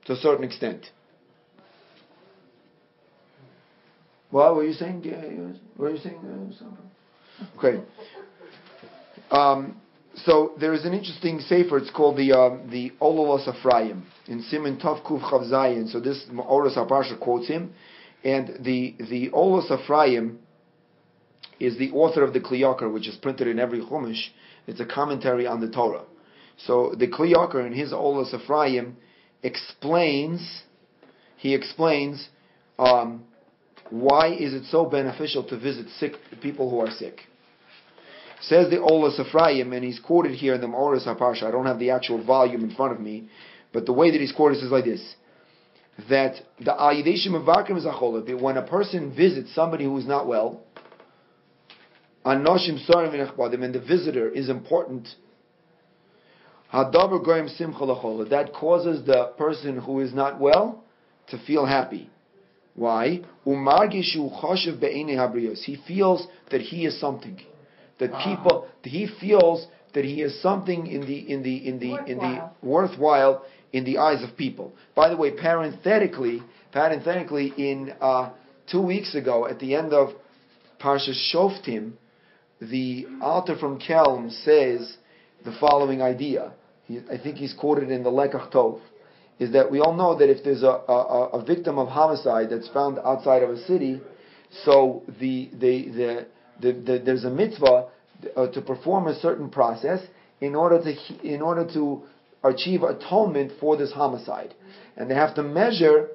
[0.05, 0.87] to a certain extent.
[4.31, 5.03] What were you saying?
[5.77, 6.55] What were you saying?
[6.59, 6.77] something?
[7.57, 7.81] Okay.
[9.31, 9.81] Um,
[10.25, 11.79] so there is an interesting sefer.
[11.79, 16.77] It's called the um, the Ololos Ephraim in Simon Tov Kuv Chav So this Oros
[16.77, 17.73] Aparsha quotes him,
[18.25, 20.39] and the the Olos Ephraim
[21.61, 24.29] is the author of the Kli Yakar, which is printed in every Chumash.
[24.67, 26.05] It's a commentary on the Torah.
[26.59, 28.97] So the Kli Yakar in his Olos Ephraim
[29.43, 30.63] explains.
[31.37, 32.29] He explains.
[32.79, 33.25] Um,
[33.91, 37.21] why is it so beneficial to visit sick people who are sick?
[38.43, 41.43] Says the Olas Ephraim, and he's quoted here in the Oras HaParsha.
[41.45, 43.29] I don't have the actual volume in front of me,
[43.73, 45.17] but the way that he's quoted is like this:
[46.09, 50.63] that the Ayideshim Avakim Zacholah, that when a person visits somebody who is not well,
[52.25, 55.09] Anoshim Sarim V'Nechbadim, and the visitor is important.
[56.73, 57.87] Hadavar Goyim Simcha
[58.29, 60.85] that causes the person who is not well
[61.31, 62.11] to feel happy.
[62.75, 63.23] Why?
[63.45, 63.55] He
[65.87, 67.41] feels that he is something.
[67.99, 68.25] That Ah.
[68.25, 72.35] people he feels that he is something in the in the in the in the
[72.35, 72.57] Worthwhile.
[72.63, 74.73] worthwhile in the eyes of people.
[74.95, 78.31] By the way, parenthetically, parenthetically, in uh,
[78.71, 80.11] two weeks ago, at the end of
[80.81, 81.93] Parsha Shoftim,
[82.61, 84.97] the author from Kelm says
[85.45, 86.53] the following idea.
[86.87, 88.81] He, I think he's quoted in the Lekach Tov,
[89.39, 92.69] is that we all know that if there's a, a, a victim of homicide that's
[92.69, 94.01] found outside of a city,
[94.65, 96.27] so the, the, the,
[96.61, 97.89] the, the there's a mitzvah
[98.37, 100.01] uh, to perform a certain process
[100.41, 102.03] in order to in order to
[102.45, 104.55] achieve atonement for this homicide,
[104.97, 106.09] and they have to measure.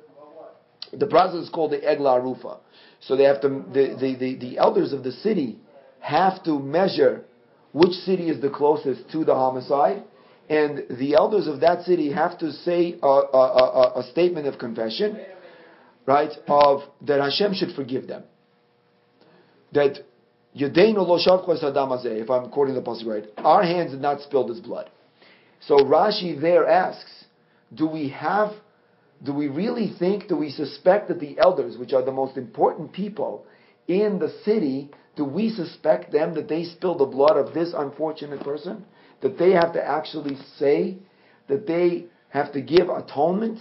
[0.91, 2.59] The process is called the Egla Arufa.
[2.99, 5.57] So they have to the, the, the, the elders of the city
[5.99, 7.23] have to measure
[7.71, 10.03] which city is the closest to the homicide,
[10.49, 14.59] and the elders of that city have to say a, a, a, a statement of
[14.59, 15.19] confession,
[16.05, 16.31] right?
[16.47, 18.23] Of that Hashem should forgive them.
[19.71, 20.05] That
[20.55, 24.89] If I'm quoting the pasuk right, our hands did not spill this blood.
[25.61, 27.25] So Rashi there asks,
[27.73, 28.51] do we have,
[29.23, 32.93] do we really think, do we suspect that the elders, which are the most important
[32.93, 33.45] people
[33.87, 38.41] in the city, do we suspect them that they spilled the blood of this unfortunate
[38.41, 38.85] person?
[39.21, 40.97] That they have to actually say
[41.47, 43.59] that they have to give atonement?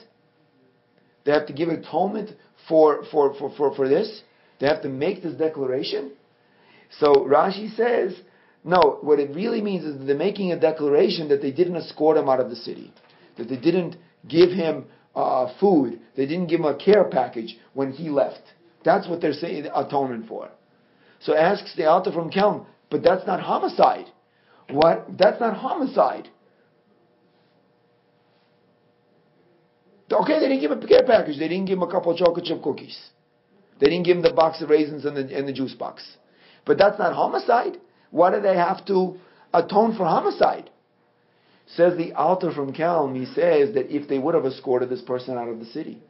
[1.24, 2.30] They have to give atonement
[2.68, 4.22] for, for, for, for, for this?
[4.60, 6.12] They have to make this declaration?
[6.98, 8.14] So Rashi says,
[8.64, 12.28] no, what it really means is they're making a declaration that they didn't escort him
[12.28, 12.92] out of the city,
[13.36, 13.96] that they didn't
[14.28, 18.42] give him uh, food, they didn't give him a care package when he left.
[18.84, 20.50] That's what they're saying atonement for.
[21.20, 24.06] So asks the author from Kelm, but that's not homicide.
[24.70, 25.06] What?
[25.18, 26.28] That's not homicide.
[30.10, 31.38] Okay, they didn't give him a care package.
[31.38, 32.98] They didn't give him a couple of chocolate chip cookies.
[33.80, 36.04] They didn't give him the box of raisins and the, and the juice box.
[36.64, 37.78] But that's not homicide.
[38.10, 39.18] Why do they have to
[39.52, 40.70] atone for homicide?
[41.66, 45.38] Says the author from Kelm, he says that if they would have escorted this person
[45.38, 46.02] out of the city,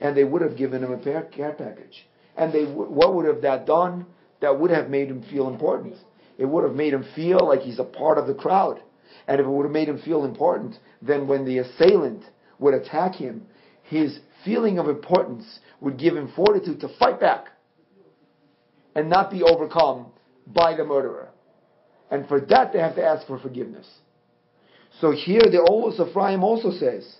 [0.00, 3.42] and they would have given him a care package, and they w- what would have
[3.42, 4.06] that done?
[4.40, 5.94] That would have made him feel important.
[6.36, 8.80] It would have made him feel like he's a part of the crowd.
[9.28, 12.24] And if it would have made him feel important, then when the assailant
[12.58, 13.46] would attack him,
[13.84, 17.48] his feeling of importance would give him fortitude to fight back
[18.94, 20.06] and not be overcome
[20.46, 21.28] by the murderer.
[22.10, 23.88] And for that, they have to ask for forgiveness.
[25.00, 27.16] So here, the Olus Ephraim also says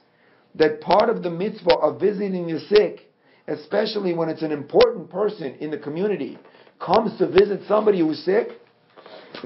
[0.54, 3.10] that part of the mitzvah of visiting the sick,
[3.48, 6.38] especially when it's an important person in the community,
[6.78, 8.48] comes to visit somebody who's sick,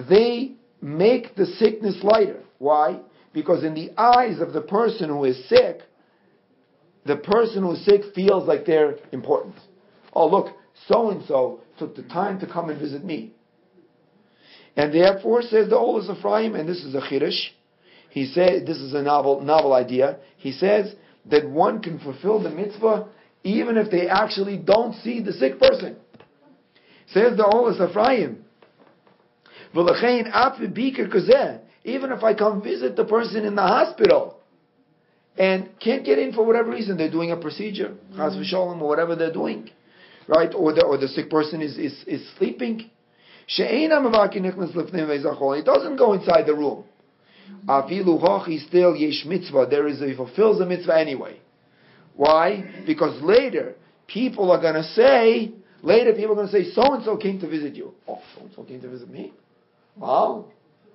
[0.09, 2.43] they make the sickness lighter.
[2.59, 3.01] Why?
[3.33, 5.81] Because in the eyes of the person who is sick,
[7.07, 9.55] the person who's sick feels like they're important.
[10.13, 10.55] Oh, look,
[10.87, 13.33] so and so took the time to come and visit me.
[14.77, 17.51] And therefore, says the Olus Ephraim, and this is a chiddush,
[18.11, 20.95] he said, this is a novel, novel idea, he says
[21.27, 23.09] that one can fulfill the mitzvah
[23.45, 25.97] even if they actually don't see the sick person.
[27.13, 28.45] Says the Olus Ephraim,
[29.75, 30.61] "V'lechein af
[31.85, 34.39] even if I come visit the person in the hospital
[35.39, 39.33] and can't get in for whatever reason, they're doing a procedure, v'sholem, or whatever they're
[39.33, 39.71] doing,
[40.29, 40.55] right?
[40.55, 42.89] Or the, or the sick person is, is, is sleeping.
[43.51, 43.89] It
[45.65, 46.85] doesn't go inside the room.
[47.67, 49.25] Afilu hochi still yesh.
[49.71, 51.41] There is a, he fulfills the mitzvah anyway.
[52.15, 52.83] Why?
[52.87, 53.75] Because later,
[54.07, 57.41] people are going to say, later people are going to say, so and so came
[57.41, 57.95] to visit you.
[58.07, 59.33] Oh, so and so came to visit me?
[59.97, 60.47] Wow.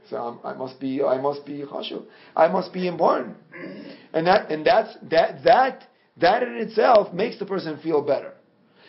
[0.10, 2.04] So I'm, I must be, I must be chashuv.
[2.36, 3.38] I must be important.
[4.14, 8.33] And that, and that's, that, that, that in itself makes the person feel better.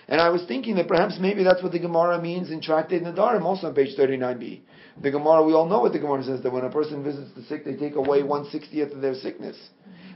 [0.08, 3.42] And I was thinking that perhaps maybe that's what the Gemara means in Tractate Nedarim,
[3.42, 4.60] also on page 39b.
[5.02, 7.42] The Gemara, we all know what the Gemara says, that when a person visits the
[7.44, 9.56] sick, they take away one sixtieth of their sickness.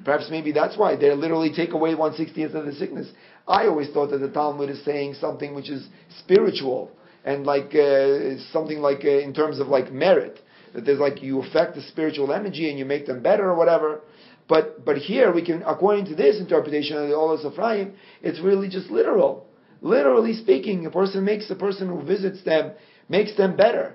[0.04, 3.08] Perhaps maybe that's why they literally take away one sixtieth of the sickness.
[3.46, 5.88] I always thought that the Talmud is saying something which is
[6.20, 6.92] spiritual
[7.24, 10.38] and like uh, something like uh, in terms of like merit
[10.74, 14.00] that there's like you affect the spiritual energy and you make them better or whatever.
[14.48, 18.68] But but here we can, according to this interpretation of the Olas Ephraim, it's really
[18.68, 19.47] just literal.
[19.80, 22.72] Literally speaking, a person makes the person who visits them
[23.08, 23.94] makes them better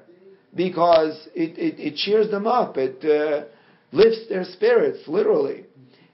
[0.56, 2.78] because it, it, it cheers them up.
[2.78, 3.46] It uh,
[3.92, 5.66] lifts their spirits, literally.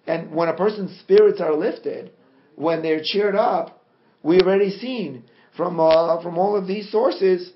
[0.08, 2.12] And when a person's spirits are lifted,
[2.56, 3.84] when they're cheered up,
[4.24, 5.24] we've already seen
[5.56, 7.52] from uh, from all of these sources.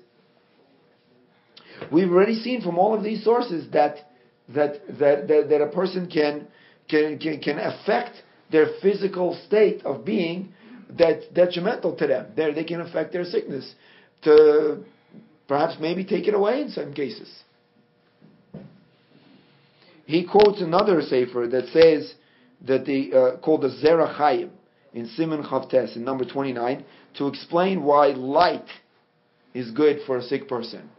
[1.90, 3.96] We've already seen from all of these sources that
[4.50, 6.46] that that that, that a person can,
[6.88, 8.16] can can can affect
[8.52, 10.52] their physical state of being
[10.96, 12.26] that's detrimental to them.
[12.36, 13.74] There, they can affect their sickness.
[14.22, 14.84] To
[15.48, 17.30] perhaps maybe take it away in some cases.
[20.06, 22.14] He quotes another sefer that says
[22.66, 24.50] that the uh, called the Zera Chaim
[24.92, 26.84] in Simon Chavtes in number 29
[27.18, 28.66] to explain why light
[29.52, 30.90] is good for a sick person.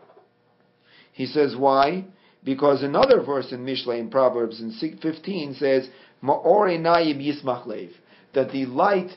[1.14, 2.06] He says why?
[2.44, 4.72] Because another verse in Mishle in Proverbs in
[5.02, 5.88] 15 says
[6.24, 7.90] Ma'or einayim yismach lev
[8.34, 9.12] that the light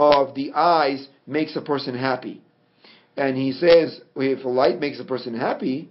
[0.00, 2.40] of the eyes makes a person happy.
[3.18, 5.90] And he says if a light makes a person happy,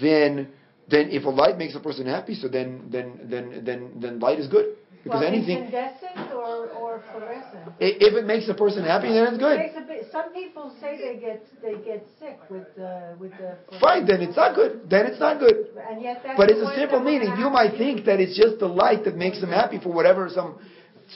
[0.00, 0.48] then
[0.88, 4.38] then if a light makes a person happy, so then then then then then light
[4.38, 7.76] is good because well, anything incandescent or, or fluorescent.
[7.78, 9.60] if it makes a person happy, then it's good.
[9.60, 13.58] A bit- Some people say they get, they get sick with the, with the.
[13.78, 14.88] Fine, then it's not good.
[14.88, 15.68] Then it's not good.
[15.88, 16.38] And yet that's.
[16.38, 17.36] But it's a simple meaning.
[17.38, 20.58] You might think that it's just the light that makes them happy for whatever some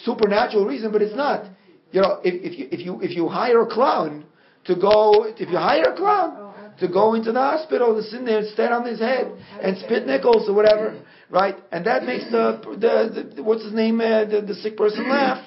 [0.05, 1.47] supernatural reason, but it's not.
[1.93, 4.25] You know, if, if you if you if you hire a clown
[4.65, 8.39] to go, if you hire a clown to go into the hospital to sit there
[8.39, 9.31] and stand on his head
[9.63, 11.57] and spit nickels or whatever, right?
[11.73, 15.47] And that makes the the, the what's his name uh, the, the sick person laugh.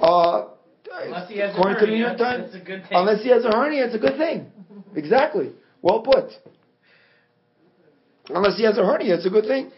[0.00, 0.48] Uh,
[1.00, 2.92] Unless he has a according to the New hernia, York Times, it's a good thing.
[2.92, 4.46] unless he has a hernia, it's a good thing.
[4.96, 5.52] Exactly.
[5.82, 6.30] Well put.
[8.30, 9.70] Unless he has a hernia, it's a good thing.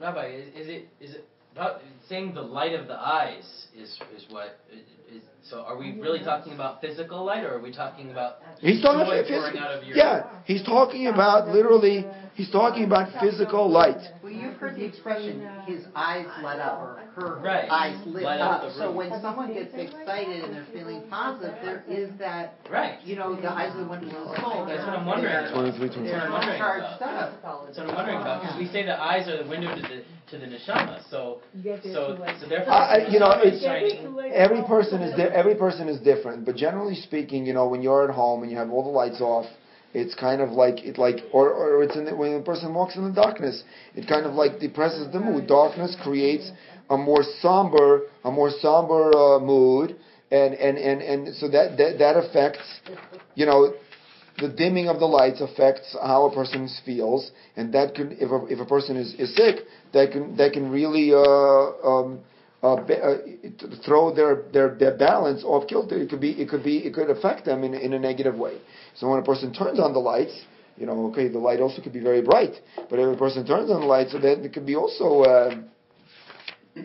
[0.00, 4.24] Rabbi, is, is it is it about saying the light of the eyes is is
[4.30, 4.58] what
[5.10, 5.60] is, is so?
[5.62, 9.26] Are we really talking about physical light, or are we talking about He's talking about
[9.26, 9.58] physical.
[9.60, 9.96] out of your?
[9.96, 12.06] Yeah, he's talking about literally.
[12.34, 13.98] He's talking about physical light.
[14.22, 17.68] Well, you've heard the expression, his eyes light up, or her Right.
[17.70, 18.72] eyes lit Light up up.
[18.78, 22.98] So when someone gets excited and they're feeling positive, there is that, Right.
[23.04, 24.64] you know, the eyes of the window of the soul.
[24.64, 25.34] That's what I'm wondering.
[25.34, 27.02] They're- 23, That's what I'm wondering charged about.
[27.02, 27.42] up.
[27.66, 30.02] That's what I'm wondering about because we say the eyes are the window to the
[30.30, 31.00] to the neshama.
[31.10, 34.32] So You get there so so therefore, I- I- you know, the neshama is it's-
[34.32, 38.04] Every person is di- every person is different, but generally speaking, you know, when you're
[38.08, 39.46] at home and you have all the lights off,
[39.92, 42.96] it's kind of like it like or or it's in the, when a person walks
[42.96, 45.46] in the darkness, it kind of like depresses the mood.
[45.48, 46.50] Darkness creates
[46.90, 49.96] a more somber a more somber uh, mood,
[50.30, 52.80] and and and and so that that that affects,
[53.34, 53.74] you know.
[54.38, 58.46] The dimming of the lights affects how a person feels, and that can, if a,
[58.46, 62.20] if a person is, is sick, that can that can really uh, um,
[62.62, 63.16] uh, uh,
[63.86, 65.96] throw their, their, their balance off kilter.
[65.96, 68.58] It could be it could be it could affect them in, in a negative way.
[68.96, 70.44] So when a person turns on the lights,
[70.76, 72.54] you know, okay, the light also could be very bright,
[72.88, 75.62] but if a person turns on the lights, so then it could be also uh,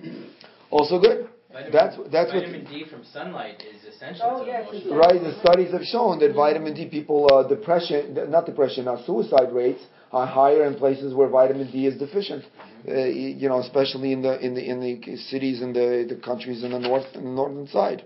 [0.69, 1.29] also good.
[1.51, 4.97] Vitamin, That's that's what vitamin D from sunlight is essential Oh, to yes, emotional.
[4.97, 5.21] right.
[5.21, 9.81] The studies have shown that vitamin D people uh, depression not depression, uh, suicide rates
[10.15, 12.43] are higher in places where vitamin D is deficient.
[12.87, 13.03] Uh,
[13.41, 16.71] you know, especially in the in the in the cities and the the countries in
[16.71, 18.03] the north in the northern side.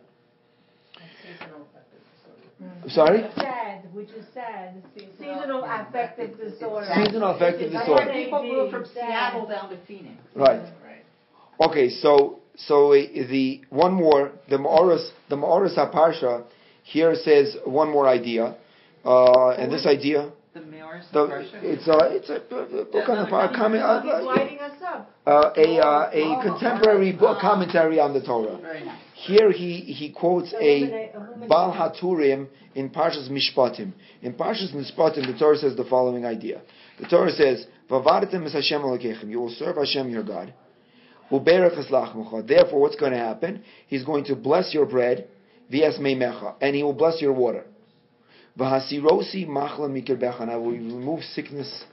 [2.87, 3.21] Sorry.
[3.35, 4.81] SAD, which is sad,
[5.17, 6.87] seasonal affective disorder.
[6.95, 8.11] Seasonal affective It's disorder.
[8.11, 8.93] People move from sad.
[8.95, 10.15] Seattle down to Phoenix.
[10.35, 10.61] Right.
[10.83, 11.03] Right.
[11.61, 12.95] Okay, so so uh,
[13.35, 16.45] the one more the Ma'oris the Ma'oris Haparsha
[16.83, 18.55] here says one more idea,
[19.05, 21.25] uh, and this idea The mayor's the,
[21.61, 25.11] it's a it's a, a book on the a comment Oh, uh, lighting us up.
[25.27, 28.57] uh, a uh, a contemporary book commentary on the Torah.
[28.59, 28.97] Very nice.
[29.13, 31.49] Here he he quotes a Illuminate- illuminate.
[31.49, 33.93] Baal Haturim in Parshas Mishpatim.
[34.23, 36.61] In Parshas Mishpatim, the Torah says the following idea.
[36.99, 40.51] The Torah says, "Vavadatem es Hashem Elokechem." You will serve Hashem your God.
[41.31, 42.47] Uberach es lachmucha.
[42.47, 43.61] Therefore, what's going to happen?
[43.85, 45.27] He's going to bless your bread,
[45.71, 47.65] v'es meimecha, and he will bless your water.
[48.59, 51.85] V'hasirosi machla mikirbecha, and I will remove sickness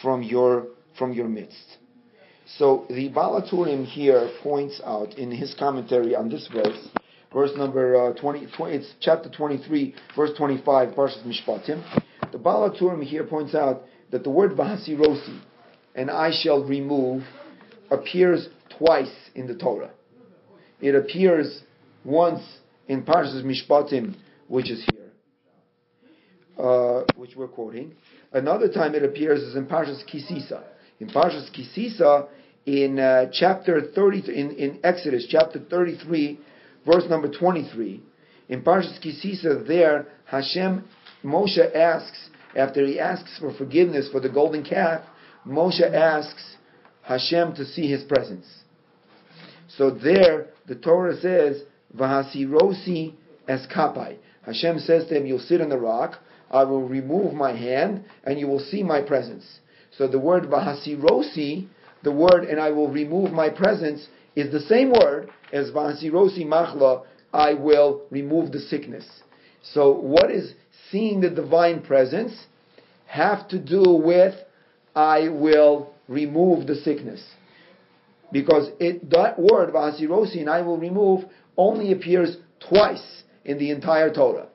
[0.00, 1.76] from your from your midst.
[2.56, 6.88] So the Baal Haturim here points out in his commentary on this verse,
[7.32, 11.84] verse number uh, 20, 20, it's chapter 23, verse 25, Parshas Mishpatim.
[12.32, 15.40] The Baal Haturim here points out that the word Vahasirosi,
[15.94, 17.22] and I shall remove,
[17.90, 18.48] appears
[18.78, 19.90] twice in the Torah.
[20.80, 21.62] It appears
[22.02, 22.42] once
[22.86, 24.16] in Parshas Mishpatim,
[24.48, 24.97] which is here,
[26.58, 27.94] uh, which we're quoting.
[28.32, 30.64] Another time it appears is in Parshas Ki Sisa.
[31.00, 32.28] In Parshas Ki Sisa,
[32.66, 36.38] in uh, chapter 30, in, in Exodus chapter 33,
[36.84, 38.02] verse number 23,
[38.48, 40.84] in Parshas Ki Sisa, there Hashem,
[41.24, 45.02] Moshe asks, after he asks for forgiveness for the golden calf,
[45.46, 46.56] Moshe asks
[47.02, 48.46] Hashem to see his presence.
[49.76, 51.62] So there, the Torah says,
[51.96, 53.14] Vahasirosi
[53.48, 54.18] eskapai.
[54.42, 56.18] Hashem says to him, You'll sit on the rock,
[56.50, 59.44] I will remove my hand, and you will see my presence.
[59.96, 61.68] So the word Vahasirosi,
[62.02, 67.04] the word, and I will remove my presence, is the same word as Vahasirosi machla,
[67.32, 69.04] I will remove the sickness.
[69.62, 70.54] So what is
[70.90, 72.32] seeing the divine presence?
[73.08, 74.34] have to do with
[74.94, 77.22] I will remove the sickness.
[78.30, 81.24] Because it, that word, Vahasirosi, and I will remove,
[81.56, 82.36] only appears
[82.68, 84.47] twice in the entire Torah.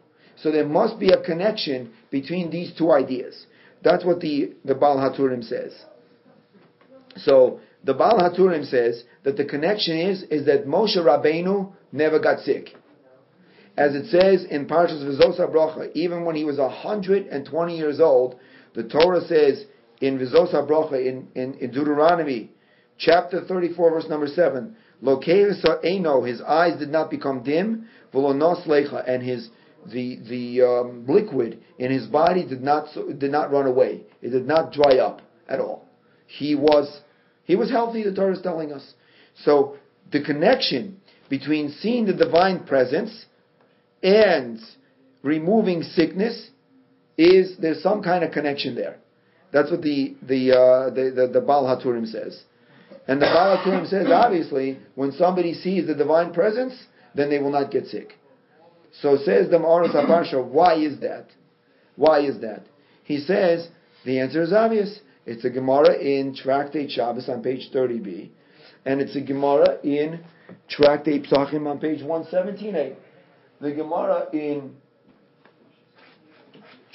[0.43, 3.45] So there must be a connection between these two ideas.
[3.81, 5.73] That's what the, the Baal Haturim says.
[7.15, 12.41] So the Baal Haturim says that the connection is, is that Moshe Rabbeinu never got
[12.41, 12.75] sick.
[13.77, 18.37] As it says in Parshas Vizos Bracha, even when he was 120 years old,
[18.75, 19.63] the Torah says
[20.01, 22.51] in Vizos Bracha, in, in, in Deuteronomy,
[22.97, 29.03] chapter 34, verse number 7, Lokeus Eno, his eyes did not become dim, Volonos Lecha,
[29.07, 29.49] and his
[29.91, 34.03] the the um, liquid in his body did not did not run away.
[34.21, 35.85] It did not dry up at all.
[36.27, 37.01] He was
[37.45, 38.03] he was healthy.
[38.03, 38.93] The Torah is telling us.
[39.43, 39.77] So
[40.11, 43.25] the connection between seeing the divine presence
[44.01, 44.59] and
[45.23, 46.49] removing sickness
[47.17, 48.97] is there's some kind of connection there.
[49.51, 52.43] That's what the the uh, the, the, the Baal Haturim says.
[53.07, 56.73] And the Baal Haturim says obviously when somebody sees the divine presence,
[57.15, 58.13] then they will not get sick.
[59.01, 61.27] So says the Ma'aros HaParsha, why is that?
[61.95, 62.63] Why is that?
[63.03, 63.67] He says,
[64.05, 64.99] the answer is obvious.
[65.25, 68.29] It's a Gemara in Tractate Shabbos on page 30b,
[68.85, 70.23] and it's a Gemara in
[70.69, 72.95] Tractate Pesachim on page 117a.
[73.61, 74.75] The Gemara in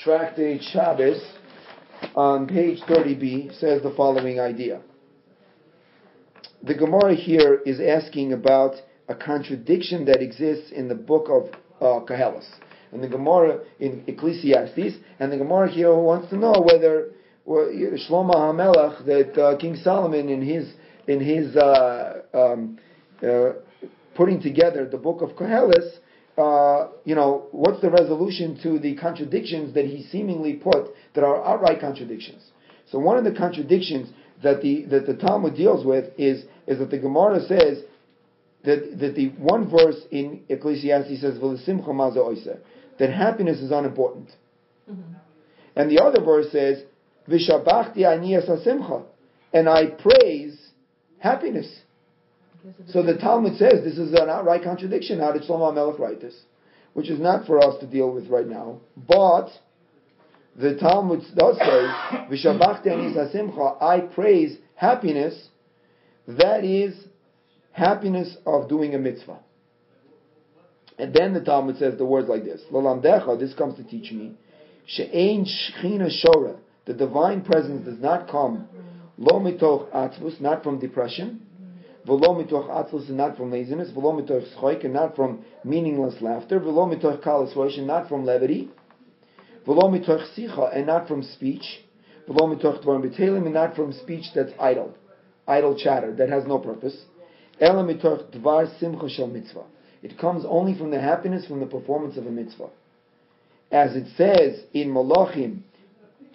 [0.03, 1.21] Tractate Shabbos
[2.15, 4.83] on page 30b says the following idea.
[6.63, 8.75] The Gemara here is asking about
[9.09, 11.51] a contradiction that exists in the book of
[11.81, 12.01] uh.
[12.91, 17.11] And the Gemara in Ecclesiastes, and the Gemara here wants to know whether
[17.45, 20.71] well, Shlomo HaMelech, that uh, King Solomon in his
[21.07, 22.79] in his uh, um,
[23.23, 23.53] uh,
[24.15, 25.99] putting together the book of Koheles,
[26.37, 31.43] uh, you know, what's the resolution to the contradictions that he seemingly put that are
[31.45, 32.43] outright contradictions?
[32.91, 34.11] So one of the contradictions
[34.43, 37.83] that the that the Talmud deals with is is that the Gemara says
[38.65, 41.39] that, that the one verse in Ecclesiastes says,
[42.99, 44.31] that happiness is unimportant.
[44.91, 45.15] Mm-hmm.
[45.77, 46.83] And the other verse says,
[47.29, 49.05] Vishabachti asimcha,
[49.53, 50.71] and I praise
[51.19, 51.83] happiness.
[52.89, 55.21] So the Talmud says this is an outright contradiction.
[55.21, 56.35] How did Shlomo Melech write this?
[56.95, 58.81] Which is not for us to deal with right now.
[58.97, 59.51] But
[60.57, 61.87] the Talmud does say,
[62.31, 65.49] Vishabachti asimcha, I praise happiness.
[66.27, 66.95] That is
[67.73, 69.39] happiness of doing a mitzvah.
[70.99, 73.39] And then the Talmud says the words like this: Lalamdecha.
[73.39, 74.35] This comes to teach me.
[74.87, 76.57] She'ein shchina shora.
[76.87, 78.69] The divine presence does not come
[79.19, 81.41] lo mitoch atzvus, not from depression.
[82.07, 83.91] V'lo mitoch atzvus, not from laziness.
[83.91, 86.59] V'lo mitoch schoik, not from meaningless laughter.
[86.59, 88.71] V'lo mitoch kalas not from levity.
[89.67, 91.85] V'lo mitoch sicha, and not from speech.
[92.29, 94.97] V'lo mitoch b'telim, and not from speech that's idle,
[95.47, 96.97] idle chatter that has no purpose.
[97.61, 97.69] It
[100.19, 102.71] comes only from the happiness from the performance of a mitzvah.
[103.71, 105.61] As it says in Malachim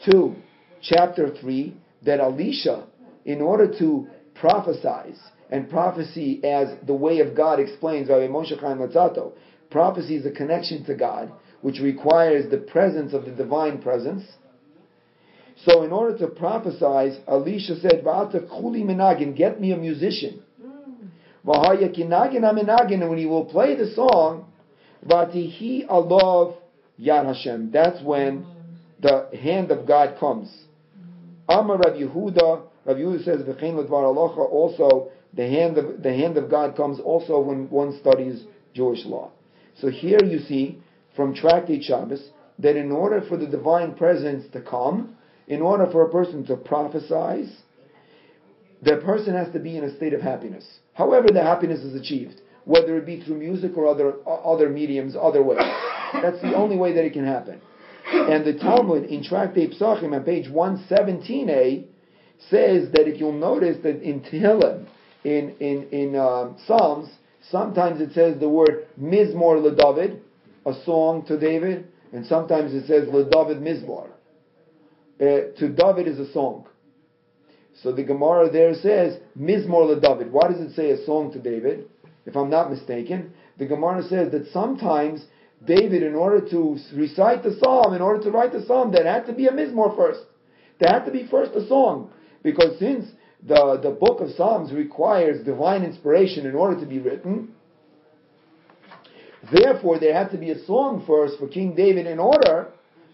[0.09, 0.35] 2,
[0.81, 2.85] chapter 3, that Elisha,
[3.25, 5.17] in order to prophesize,
[5.49, 9.33] and prophecy as the way of God explains by Moshe Chaim Luzzatto,
[9.69, 14.23] prophecy is a connection to God, which requires the presence of the divine presence.
[15.63, 20.41] So in order to prophesize, Elisha said, Kuli Menagin, get me a musician.
[21.43, 24.51] When he will play the song,
[25.05, 26.55] Vatihi Allah
[26.99, 27.71] Yad.
[27.71, 28.45] That's when
[29.01, 30.63] the hand of God comes.
[31.49, 36.49] Amar Rav Yehuda, Rav Yehuda says, V'chein Alocha, also the hand of the hand of
[36.49, 39.31] God comes also when one studies Jewish law.
[39.75, 40.79] So here you see
[41.15, 42.29] from Tractate Shabbos
[42.59, 45.17] that in order for the divine presence to come,
[45.47, 47.51] in order for a person to prophesize,
[48.83, 50.65] the person has to be in a state of happiness.
[50.93, 55.43] However, the happiness is achieved, whether it be through music or other other mediums, other
[55.43, 55.59] ways.
[56.13, 57.61] That's the only way that it can happen.
[58.05, 61.85] And the Talmud in Tractate Pesachim on page 117a
[62.49, 64.87] says that if you'll notice that in Tehillim,
[65.23, 67.09] in in in um, Psalms,
[67.49, 70.19] sometimes it says the word Mizmor LeDavid,
[70.65, 74.09] a song to David, and sometimes it says LeDavid Mizmor.
[75.21, 76.65] Uh, to David is a song.
[77.81, 80.31] So the Gemara there says, Mizmor David.
[80.31, 81.89] Why does it say a song to David?
[82.25, 85.25] If I'm not mistaken, the Gemara says that sometimes
[85.65, 89.25] David, in order to recite the psalm, in order to write the psalm, there had
[89.27, 90.21] to be a Mizmor first.
[90.79, 92.11] There had to be first a song.
[92.43, 93.05] Because since
[93.45, 97.53] the, the book of Psalms requires divine inspiration in order to be written,
[99.51, 102.69] therefore there had to be a song first for King David in order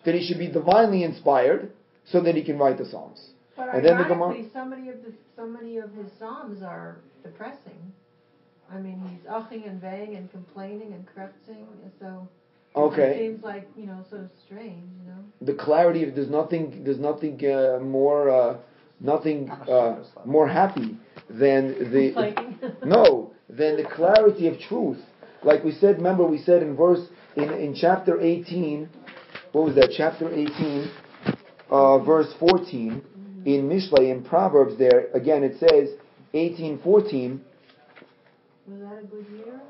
[0.05, 1.71] that he should be divinely inspired.
[2.11, 3.19] so that he can write the Psalms.
[3.59, 6.99] But And then the Gemara- so many of the, so many of his psalms are
[7.23, 7.91] depressing.
[8.71, 12.27] I mean, he's uching and baying and complaining and krebsing, and so.
[12.75, 15.23] It seems like, you know, so strange, you know?
[15.41, 18.57] The clarity of there's nothing there's nothing uh, more uh,
[19.01, 20.97] nothing uh, more happy
[21.29, 22.13] than the
[22.85, 24.99] no than the clarity of truth.
[25.43, 28.87] Like we said, remember we said in verse in, in chapter 18,
[29.51, 29.91] what was that?
[29.97, 30.91] Chapter 18,
[31.71, 33.01] uh, verse 14
[33.55, 34.77] in Mishlei in Proverbs.
[34.77, 35.89] There again it says
[36.33, 37.39] 18:14.
[38.67, 39.61] Was that a good year?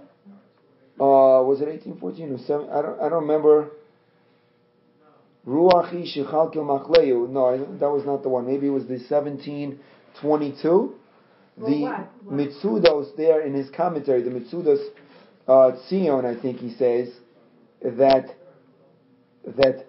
[1.00, 2.70] Uh, was it 1814 or 7?
[2.70, 3.70] I don't, I don't remember.
[5.48, 7.30] Ruachi Shechalkel Machleu.
[7.30, 8.46] No, I, that was not the one.
[8.46, 10.68] Maybe it was the 1722.
[11.56, 12.10] Well, the what?
[12.24, 12.36] What?
[12.36, 14.86] Metzudos there in his commentary, the Metzudos
[15.48, 17.10] uh, Tzion, I think he says
[17.82, 18.36] that
[19.46, 19.86] that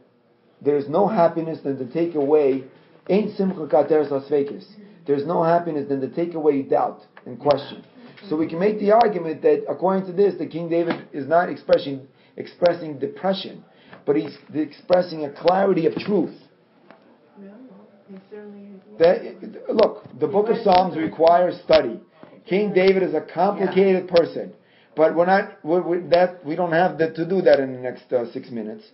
[0.62, 2.64] there's no happiness than to take away
[3.10, 4.64] ain't simcha kateres asvekis.
[5.06, 7.84] There's no happiness than to take away doubt and question.
[8.28, 11.48] So we can make the argument that according to this, the King David is not
[11.48, 12.06] expressing
[12.36, 13.64] expressing depression,
[14.06, 16.34] but he's expressing a clarity of truth.
[17.38, 17.50] No.
[18.98, 22.00] That, look, the Book of Psalms requires study.
[22.46, 24.52] King David is a complicated person,
[25.00, 27.78] but we're not we're, we that we don't have the, to do that in the
[27.78, 28.84] next uh, six minutes.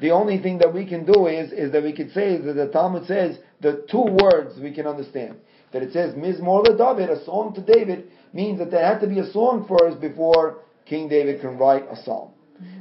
[0.00, 2.66] The only thing that we can do is is that we could say that the
[2.66, 5.36] Talmud says the two words we can understand.
[5.72, 9.20] That it says Mizmor David, a song to David, means that there had to be
[9.20, 12.32] a song first before King David can write a psalm.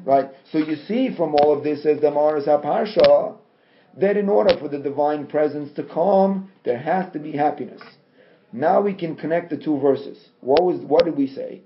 [0.04, 0.32] Right?
[0.52, 3.38] So you see from all of this, as the Maris HaParsha,
[3.98, 7.82] that in order for the divine presence to come, there has to be happiness.
[8.52, 10.18] Now we can connect the two verses.
[10.40, 11.62] What was what did we say?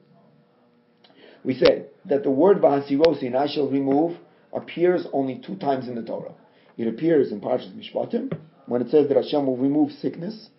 [1.45, 4.17] We said that the word Vahasirosi, and I shall remove,
[4.51, 6.33] appears only two times in the Torah.
[6.75, 8.35] It appears in Parshas Mishpatim,
[8.65, 10.49] when it says that Hashem will remove sickness,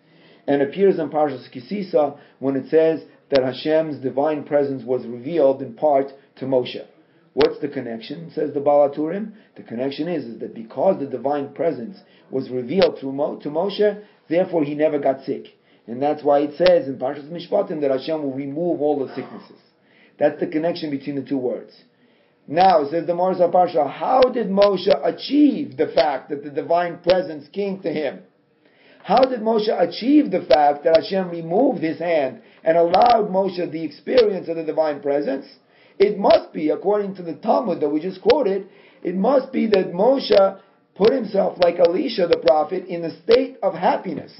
[0.47, 5.61] and appears in Parshas Ki Sisa, when it says that Hashem's divine presence was revealed
[5.61, 6.07] in part
[6.37, 6.85] to Moshe.
[7.33, 8.31] What's the connection?
[8.33, 9.33] Says the Baal Haturim.
[9.57, 11.97] The connection is, is that because the divine presence
[12.31, 15.47] was revealed through Mo, to Moshe, therefore he never got sick.
[15.85, 19.59] And that's why it says in Parshas Mishpatim that Hashem will remove all the sicknesses.
[20.19, 21.73] That's the connection between the two words.
[22.47, 27.47] Now, says the Morsa Parsha, how did Moshe achieve the fact that the divine presence
[27.49, 28.21] came to him?
[29.03, 33.83] How did Moshe achieve the fact that Hashem removed his hand and allowed Moshe the
[33.83, 35.45] experience of the divine presence?
[35.99, 38.67] It must be, according to the Talmud that we just quoted,
[39.03, 40.59] it must be that Moshe
[40.95, 44.33] put himself like Elisha the prophet in a state of happiness.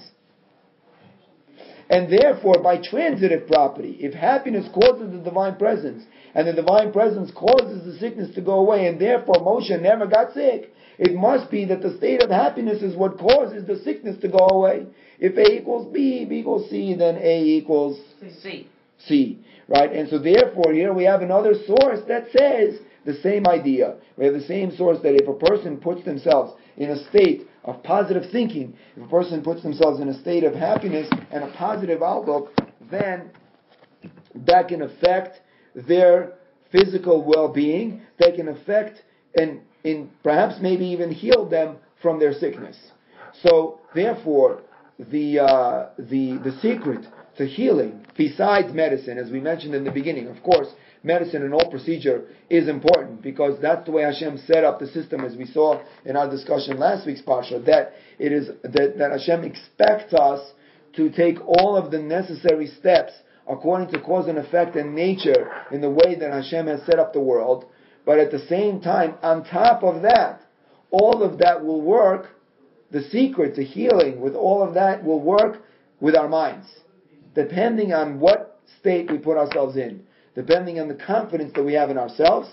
[1.90, 6.04] And therefore, by transitive property, if happiness causes the divine presence,
[6.36, 10.34] and the divine presence causes the sickness to go away, and therefore Moshe never got
[10.34, 14.28] sick, it must be that the state of happiness is what causes the sickness to
[14.28, 14.88] go away.
[15.20, 18.68] If A equals B, B equals C, then A equals See,
[19.06, 19.40] C.
[19.68, 19.92] Right?
[19.92, 23.96] And so therefore here we have another source that says the same idea.
[24.18, 27.84] We have the same source that if a person puts themselves in a state of
[27.84, 32.02] positive thinking, if a person puts themselves in a state of happiness and a positive
[32.02, 32.54] outlook,
[32.90, 33.30] then
[34.34, 35.42] that can affect
[35.76, 36.34] their
[36.72, 38.02] physical well-being.
[38.20, 39.04] That can affect
[39.36, 42.78] and in perhaps maybe even heal them from their sickness.
[43.44, 44.62] So therefore,
[44.98, 47.06] the uh, the the secret
[47.38, 50.70] to healing, besides medicine, as we mentioned in the beginning, of course,
[51.04, 55.24] medicine and all procedure is important because that's the way Hashem set up the system,
[55.24, 57.64] as we saw in our discussion last week's parsha.
[57.66, 60.52] That it is that, that Hashem expects us
[60.96, 63.14] to take all of the necessary steps
[63.48, 67.14] according to cause and effect and nature in the way that Hashem has set up
[67.14, 67.66] the world.
[68.06, 70.42] But at the same time, on top of that,
[70.92, 72.30] all of that will work.
[72.90, 75.62] The secret to healing with all of that will work
[76.00, 76.68] with our minds,
[77.36, 80.04] depending on what state we put ourselves in,
[80.36, 82.48] depending on the confidence that we have in ourselves,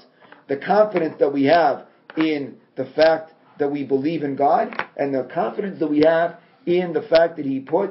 [0.49, 1.87] the confidence that we have
[2.17, 6.93] in the fact that we believe in God, and the confidence that we have in
[6.93, 7.91] the fact that He put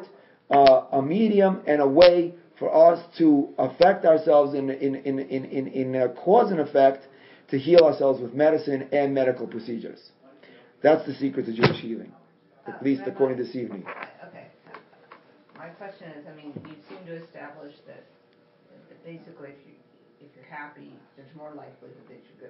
[0.49, 5.45] uh, a medium and a way for us to affect ourselves in in in in
[5.45, 7.07] in, in cause and effect
[7.49, 10.11] to heal ourselves with medicine and medical procedures.
[10.81, 12.11] That's the secret to Jewish healing,
[12.67, 13.85] at Uh, least according to this evening.
[14.27, 14.47] Okay.
[15.57, 18.03] My question is, I mean, you seem to establish that
[19.05, 19.72] basically if you,
[20.23, 22.47] if you're happy, there's more likelihood that you go,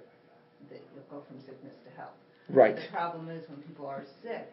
[0.69, 2.15] that you'll go from sickness to health.
[2.49, 2.75] Right.
[2.75, 4.51] The problem is when people are sick,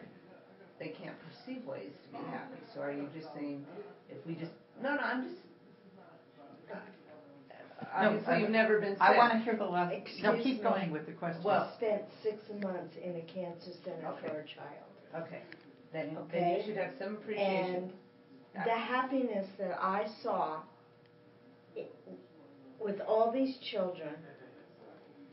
[0.79, 2.61] they can't perceive ways to be happy.
[2.75, 3.67] So are you just saying,
[4.09, 4.53] if we just,
[4.83, 5.41] no, no, I'm just,
[7.95, 9.03] obviously I- you've never been sick.
[9.03, 10.63] I want to hear the last, Excuse no, keep me.
[10.63, 11.43] going with the question.
[11.43, 14.29] Well- Spent six months in a cancer center Okay.
[14.29, 15.25] for a child.
[15.27, 15.43] Okay.
[15.93, 16.59] then, then Okay.
[16.61, 17.91] you should have some appreciation.
[18.55, 20.63] And the happiness that I saw
[21.77, 21.87] i-
[22.81, 24.15] with all these children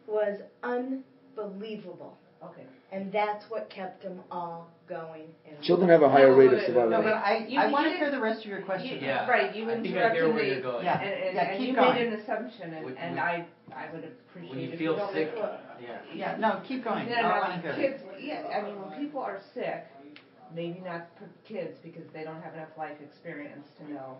[0.08, 2.18] was unbelievable.
[2.44, 2.64] Okay.
[2.92, 5.24] And that's what kept them all going.
[5.46, 6.90] And Children have a higher rate of survival.
[6.92, 7.20] No, survival.
[7.22, 8.88] but I, You- I you want to did- hear the rest of your question.
[9.02, 9.28] You- Yeah.
[9.30, 10.50] Right, you I think I interrupted where me.
[10.52, 10.86] you're going.
[10.86, 11.02] Yeah.
[11.02, 11.96] And, and, Yeah, and keep you going.
[11.96, 13.46] made an assumption, and, When- and when- I,
[13.76, 15.98] I would appreciate When you if feel don't sick, make fun- yeah.
[16.14, 17.10] Yeah, no, keep going.
[17.10, 19.84] No, I no, want to hear kids, yeah, I mean, when people are sick,
[20.56, 24.18] maybe not for kids because they don't have enough life experience to know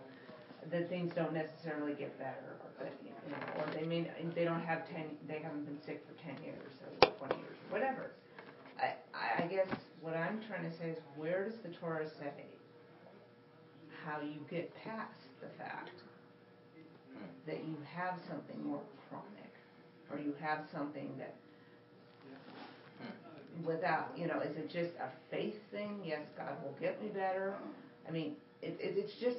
[0.70, 4.88] that things don't necessarily get better, or you know, or they may, they don't have
[4.88, 8.12] ten, they haven't been sick for ten years or twenty years, whatever.
[8.78, 9.68] I, I I guess
[10.00, 12.32] what I'm trying to say is, where does the Torah say
[14.04, 15.90] how you get past the fact
[17.46, 19.52] that you have something more chronic,
[20.10, 21.34] or you have something that
[23.64, 26.00] without, you know, is it just a faith thing?
[26.04, 27.56] Yes, God will get me better.
[28.06, 29.38] I mean, it, it, it's just,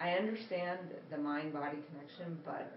[0.00, 0.78] I understand
[1.10, 2.72] the mind body connection, but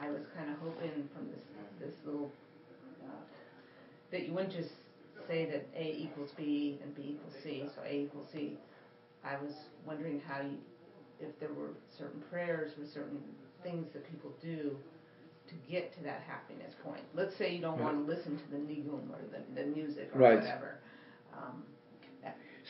[0.00, 1.44] I was kind of hoping from this
[1.80, 2.30] this little
[3.04, 3.10] uh,
[4.10, 4.70] that you wouldn't just
[5.28, 8.58] say that A equals B and B equals C, so A equals C.
[9.24, 9.52] I was
[9.86, 10.56] wondering how you,
[11.20, 13.20] if there were certain prayers or certain
[13.62, 14.76] things that people do
[15.48, 17.02] to get to that happiness point.
[17.14, 20.18] Let's say you don't want to listen to the niggun or the, the music or
[20.20, 20.38] Right.
[20.38, 20.78] whatever.
[21.36, 21.62] Um,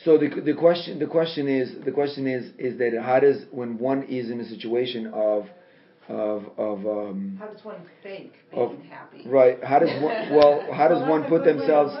[0.03, 3.77] So the, the question the question is the question is is that how does when
[3.77, 5.45] one is in a situation of
[6.09, 9.23] of of um, how does one fake Of- being happy?
[9.25, 11.93] right how does one well how does Well, one put good way to themselves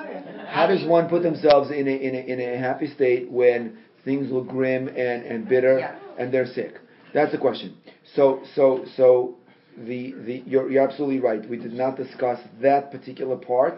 [0.47, 4.29] how does one put themselves in a in a in a happy state when things
[4.31, 5.95] look grim and and bitter Yeah.
[6.19, 6.73] and they're sick?
[7.13, 7.77] That's the question.
[8.15, 9.35] So so so
[9.77, 11.47] the the you're, you're absolutely right.
[11.49, 13.75] We did not discuss that particular part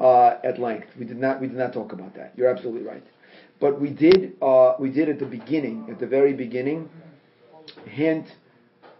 [0.00, 0.88] uh, at length.
[0.98, 2.32] We did not we did not talk about that.
[2.36, 3.04] You're absolutely right
[3.60, 6.88] but we did uh, we did at the beginning at the very beginning
[7.86, 8.26] hint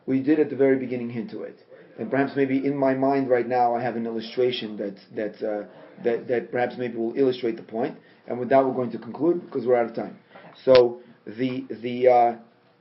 [0.07, 1.59] we did at the very beginning hint to it
[1.99, 5.67] and perhaps maybe in my mind right now I have an illustration that that uh,
[6.03, 7.97] that that perhaps maybe will illustrate the point.
[8.27, 10.19] And with that, we're going to conclude because we're out of time.
[10.65, 12.37] So the the uh,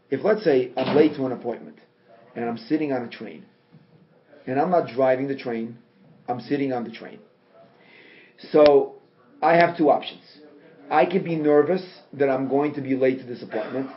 [0.10, 1.78] if let's say I'm late to an appointment
[2.36, 3.46] and I'm sitting on a train
[4.48, 5.78] and I'm not driving the train,
[6.28, 7.20] I'm sitting on the train.
[8.52, 8.96] So
[9.42, 10.24] I have two options.
[10.90, 13.90] I can be nervous that I'm going to be late to this appointment,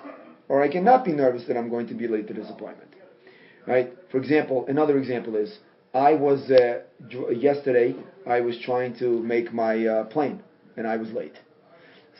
[0.48, 2.90] or I cannot be nervous that I'm going to be late to this appointment.
[3.66, 3.92] Right?
[4.10, 5.58] For example, another example is
[5.92, 6.82] I was uh,
[7.32, 7.96] yesterday.
[8.26, 10.42] I was trying to make my uh, plane,
[10.76, 11.34] and I was late.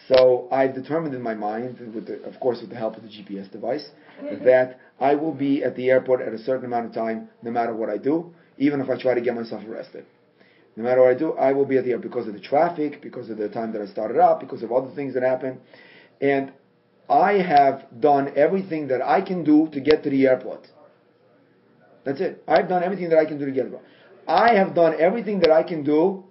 [0.09, 3.09] So I determined in my mind, with the, of course with the help of the
[3.09, 3.89] GPS device,
[4.45, 7.75] that I will be at the airport at a certain amount of time, no matter
[7.75, 10.07] what I do, even if I try to get myself arrested.
[10.77, 13.01] No matter what I do, I will be at the airport because of the traffic,
[13.01, 15.59] because of the time that I started up, because of other things that happen.
[16.20, 16.53] And
[17.09, 20.66] I have done everything that I can do to get to the airport.
[22.05, 22.43] That's it.
[22.47, 23.81] I've done everything that I can do to get there.
[24.29, 26.24] I have done everything that I can do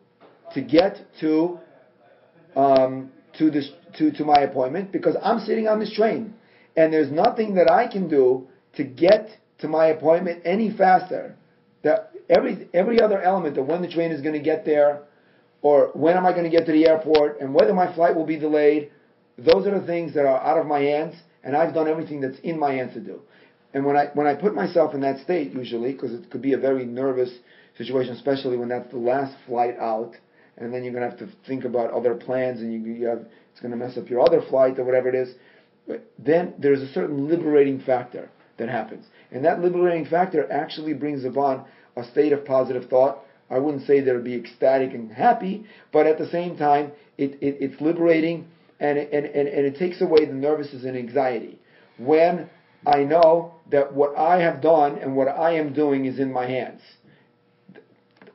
[0.54, 1.60] to get to
[2.56, 6.34] um, to this to, to my appointment because I'm sitting on this train,
[6.78, 9.30] and there's nothing that I can do to get
[9.60, 11.36] to my appointment any faster.
[11.86, 15.04] That every every other element of when the train is going to get there,
[15.62, 18.26] or when am I going to get to the airport, and whether my flight will
[18.26, 18.92] be delayed,
[19.38, 21.14] those are the things that are out of my hands,
[21.44, 23.22] and I've done everything that's in my hands to do.
[23.76, 26.54] And when I when I put myself in that state, usually, because it could be
[26.54, 27.32] a very nervous
[27.78, 30.16] situation, especially when that's the last flight out,
[30.58, 33.62] and then you're gonna have to think about other plans, and you, you have it's
[33.62, 35.36] gonna mess up your other flight or whatever it is.
[36.18, 41.66] Then there's a certain liberating factor that happens, and that liberating factor actually brings upon
[41.95, 43.20] a state of positive thought.
[43.49, 47.38] I wouldn't say that it'll be ecstatic and happy, but at the same time, it,
[47.41, 48.47] it it's liberating
[48.80, 51.60] and and, and, and it takes away the nervousness and anxiety.
[51.97, 52.49] When
[52.86, 56.47] I know that what I have done and what I am doing is in my
[56.47, 56.82] hands.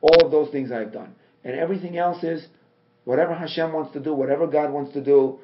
[0.00, 1.14] All of those things I have done.
[1.44, 2.46] And everything else is
[3.04, 5.38] whatever Hashem wants to do, whatever God wants to do,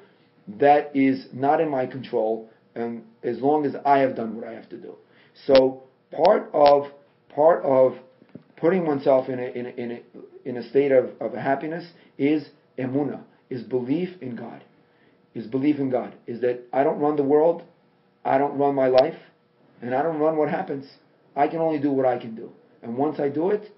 [0.58, 4.52] that is not in my control, and as long as I have done what I
[4.52, 4.94] have to do.
[5.46, 6.84] So part of
[7.34, 7.94] part of
[8.56, 12.46] putting oneself in a in a, in a, in a state of, of happiness is
[12.78, 14.62] emuna, is belief in God.
[15.34, 16.14] Is belief in God.
[16.26, 17.62] Is that I don't run the world,
[18.24, 19.18] I don't run my life,
[19.80, 20.86] and I don't run what happens.
[21.34, 22.50] I can only do what I can do.
[22.82, 23.70] And once I do it,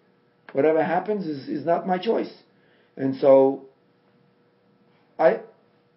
[0.53, 2.33] whatever happens is, is not my choice.
[2.97, 3.65] And so
[5.19, 5.41] I,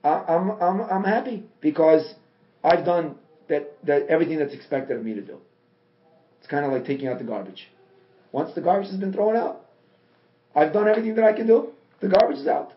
[0.04, 2.16] I I'm, I'm, I'm happy because
[2.64, 3.16] I've done
[3.49, 5.38] that, that everything that's expected of me to do.
[6.39, 7.68] It's kind of like taking out the garbage.
[8.32, 9.66] Once the garbage has been thrown out,
[10.55, 11.70] I've done everything that I can do.
[12.01, 12.74] The garbage is out.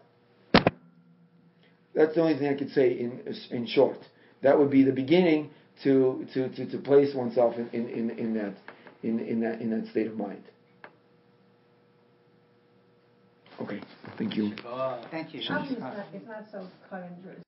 [1.94, 3.98] That's the only thing I could say in in short.
[4.42, 5.50] That would be the beginning
[5.84, 8.54] to to, to, to place oneself in, in, in, in that
[9.02, 10.42] in, in that in that state of mind.
[13.60, 13.80] Okay,
[14.18, 14.52] thank you.
[15.12, 15.40] Thank you.
[15.48, 17.34] Probably it's not, it's not so cut and dry,